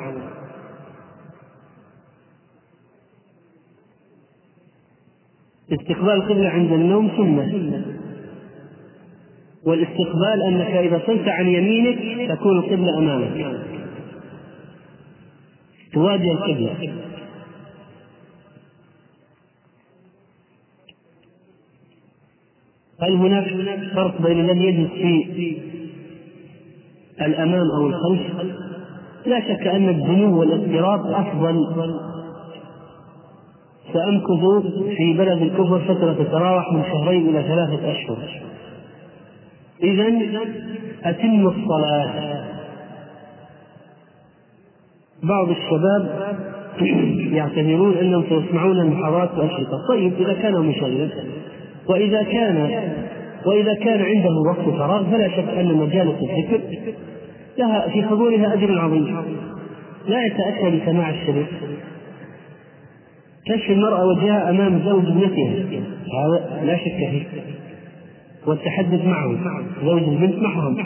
[5.71, 7.81] استقبال القبلة عند النوم سنة.
[9.65, 13.70] والاستقبال أنك إذا صلت عن يمينك تكون القبلة أمامك.
[15.93, 16.93] تواجه القبلة
[23.01, 23.45] هل هناك
[23.95, 25.57] فرق بين الذي يجلس في
[27.21, 28.21] الأمام أو الخلف؟
[29.25, 31.55] لا شك أن الدنو والاضطراب أفضل.
[33.93, 34.65] سأمكث
[34.97, 38.17] في بلد الكفر فترة تتراوح من شهرين إلى ثلاثة أشهر.
[39.83, 40.07] إذا
[41.03, 42.30] أتم الصلاة.
[45.23, 46.31] بعض الشباب
[47.37, 51.09] يعتبرون انهم سيسمعون المحاضرات والأشرطة، طيب إذا كان مشغلا
[51.87, 52.69] وإذا كان
[53.45, 56.59] وإذا كان عنده وقت فراغ فلا شك أن مجالس الذكر
[57.57, 59.17] لها في حضورها أجر عظيم.
[60.07, 61.47] لا يتاتى بسماع الشريط
[63.45, 65.81] كشف المرأة وجهها أمام زوج ابنتها.
[66.13, 67.23] هذا لا شك فيه.
[68.47, 69.35] والتحدث معه.
[69.83, 70.77] زوج البنت محرم.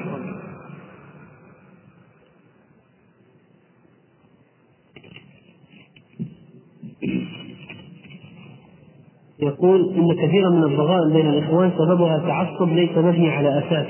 [9.46, 13.86] يقول إن كثيرا من الضغائن بين الإخوان سببها تعصب ليس مبني على أساس.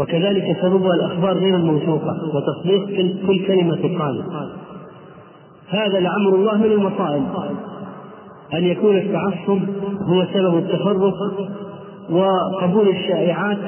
[0.00, 2.86] وكذلك سببها الأخبار غير الموثوقة وتصديق
[3.26, 4.22] كل كلمة تقال
[5.68, 7.22] هذا لعمر الله من المصائب.
[8.54, 9.60] أن يكون التعصب
[10.02, 11.14] هو سبب التفرق
[12.10, 13.58] وقبول الشائعات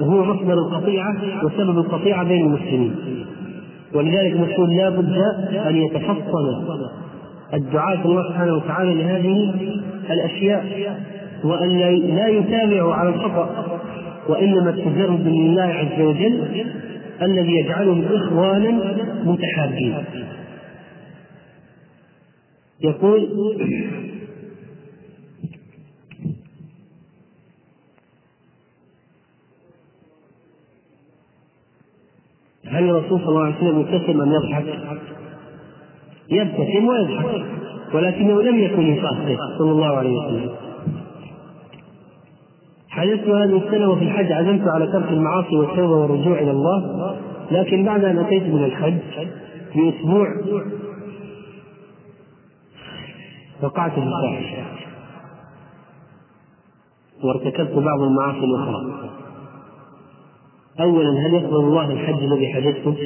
[0.00, 2.94] وهو مصدر القطيعة وسبب القطيعة بين المسلمين.
[3.94, 5.18] ولذلك نقول لا بد
[5.66, 6.64] أن يتفصل
[7.54, 9.54] الدعاة الله سبحانه وتعالى لهذه
[10.10, 10.64] الأشياء
[11.44, 11.78] وأن
[12.16, 13.80] لا يتابعوا على الخطأ
[14.28, 16.66] وإنما التجرد لله عز وجل
[17.22, 18.70] الذي يجعلهم إخوانا
[19.24, 20.04] متحابين
[22.80, 23.28] يقول
[32.66, 34.64] هل الرسول صلى الله عليه وسلم يبتسم ام يضحك؟
[36.30, 37.44] يبتسم ويضحك
[37.94, 40.50] ولكنه لم يكن يصحح صلى الله عليه وسلم.
[42.88, 47.16] حدثت هذه السنة وفي الحج عزمت على ترك المعاصي والتوبة والرجوع إلى الله
[47.50, 48.98] لكن بعد أن أتيت من الحج
[49.74, 50.28] بأسبوع
[53.62, 54.64] وقعت في الفاحشة.
[57.24, 59.10] وارتكبت بعض المعاصي الأخرى.
[60.80, 62.96] أولا هل يقبل الله الحج الذي حججته؟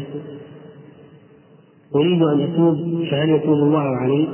[1.94, 4.28] أريد أن أتوب فهل يتوب الله علي؟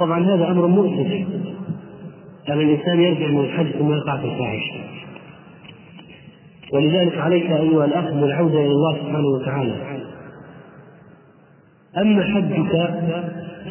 [0.00, 1.26] طبعا هذا أمر مؤسف.
[2.48, 4.74] أن الإنسان يرجع من الحج ثم يقع في الفاحشة.
[6.72, 9.74] ولذلك عليك أيها الأخ بالعودة إلى الله سبحانه وتعالى.
[11.96, 12.94] أما حجك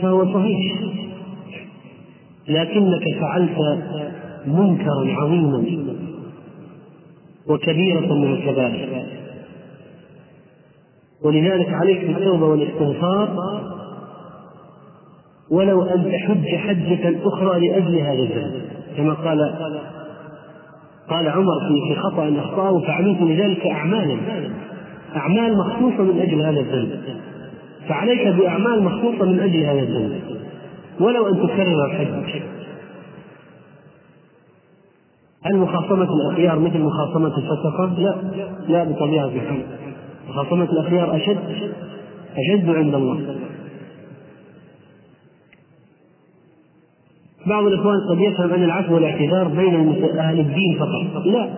[0.02, 0.82] فهو صحيح
[2.48, 3.58] لكنك فعلت
[4.48, 5.64] منكرا عظيما
[7.48, 9.21] وكبيرة من الكبائر.
[11.24, 13.36] ولذلك عليك بالتوبة والاستغفار.
[15.52, 18.62] ولو أن تحج حجة أخرى لأجل هذا الذنب
[18.98, 19.54] كما قال
[21.10, 24.18] قال عمر في في خطأ أخطأه فعملت لذلك أعمالا.
[25.16, 27.02] أعمال مخصوصة من أجل هذا الذنب
[27.90, 30.22] فعليك بأعمال مخصوصة من أجل هذا الذنب
[31.00, 32.42] ولو أن تكرر الحج.
[35.44, 38.16] هل مخاصمة الأخيار مثل مخاصمة الفسقة؟ لا.
[38.68, 39.81] لا بطبيعة الحال.
[40.32, 41.40] مخاصمة الأخيار أشد
[42.38, 43.36] أشد عند الله.
[47.48, 51.26] بعض الإخوان قد يفهم أن العفو والاعتذار بين أهل الدين فقط.
[51.26, 51.50] لا.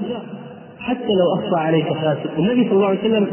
[0.79, 3.27] حتى لو أخطأ عليك فاسق النبي صلى الله عليه وسلم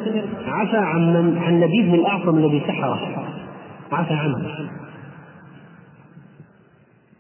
[0.47, 3.01] عفى عن من عن لبيد بن الأعصم الذي سحره
[3.93, 4.69] عفى عنه.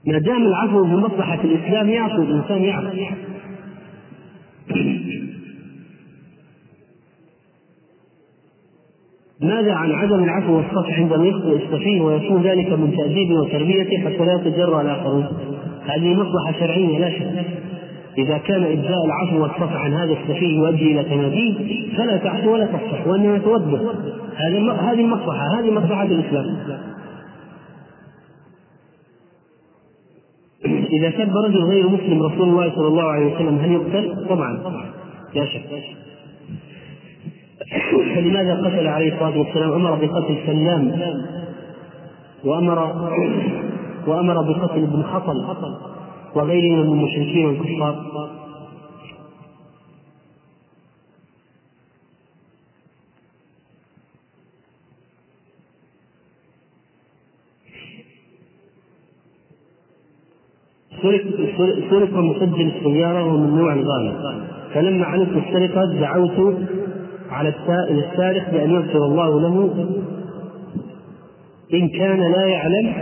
[0.06, 2.88] ما دام العفو بمصلحة الإسلام يعفو الإنسان يعفو.
[9.42, 14.34] ماذا عن عدم العفو والصفح عندما يخطئ السفيه ويكون ذلك من تأديبه وتربيته حتى لا
[14.34, 15.26] يتجرأ الآخرون؟
[15.84, 17.44] هذه مصلحة شرعية لا شك.
[18.18, 21.54] إذا كان إبداء العفو والصفح عن هذا السفيه يؤدي إلى تناديه
[21.96, 23.80] فلا تعفو ولا تصفح وإنما توبه.
[24.36, 26.56] هذه هذه المصلحة هذه مصلحة الإسلام.
[30.92, 34.58] إذا سب رجل غير مسلم رسول الله صلى الله عليه وسلم هل يقتل؟ طبعا
[35.34, 35.62] لا شك
[38.14, 40.92] فلماذا قتل عليه الصلاة والسلام؟ أمر بقتل سلام.
[42.44, 42.78] وأمر
[44.06, 45.36] وأمر بقتل ابن خطل
[46.34, 48.30] وغيره من المشركين والكفار.
[61.90, 64.42] سرق مسجل السيارة وهو من نوع الغالي
[64.74, 66.56] فلما علمت السرقة دعوت
[67.30, 69.86] على السائل السارق بأن يغفر الله له
[71.74, 72.92] إن كان لا يعلم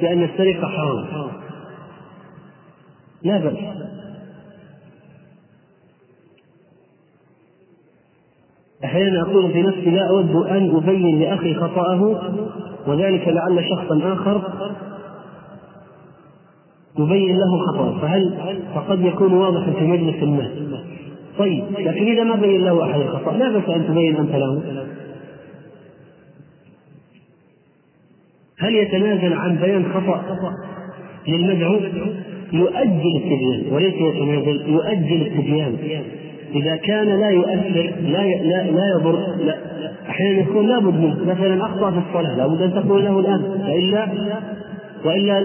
[0.00, 1.30] بأن السرقة حرام.
[3.22, 3.58] لا بأس.
[8.84, 12.02] أحيانا أقول في نفسي لا أود أن أبين لأخي خطأه
[12.86, 14.42] وذلك لعل شخصا آخر
[16.98, 20.50] يبين له خطأ فهل فقد يكون واضحا في مجلس الناس.
[21.38, 24.62] طيب لكن إذا ما بين له أحد الخطأ لا بأس أن تبين أنت له.
[28.58, 30.24] هل يتنازل عن بيان خطأ
[31.28, 31.80] للمدعو؟
[32.52, 35.76] يؤجل التبيان وليس يتنازل يؤجل التبيان.
[36.54, 39.58] إذا كان لا يؤثر لا لا لا يضر لا
[40.08, 41.24] أحيانا يكون لابد منه.
[41.26, 44.08] مثلا أخطأ في الصلاة لابد أن تقول له الآن وإلا
[45.04, 45.40] وإلا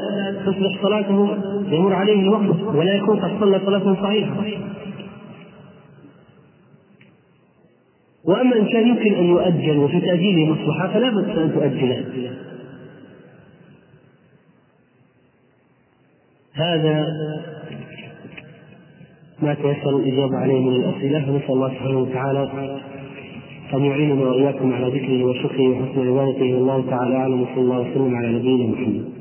[0.45, 1.37] تصبح صلاته
[1.71, 4.35] يمر عليه الوقت ولا يكون قد صلى صلاة صحيحة.
[8.25, 12.05] وأما إن كان يمكن أن يؤجل وفي تاجيله مصلحة فلا باس أن تؤجله.
[16.53, 17.05] هذا
[19.41, 22.49] ما تيسر الإجابة عليه من الأسئلة فنسال الله سبحانه وتعالى
[23.73, 28.27] أن يعيننا وإياكم على ذكره وشكره وحسن عبادته والله تعالى أعلم وصلى الله وسلم على
[28.27, 29.18] نبينا محمد.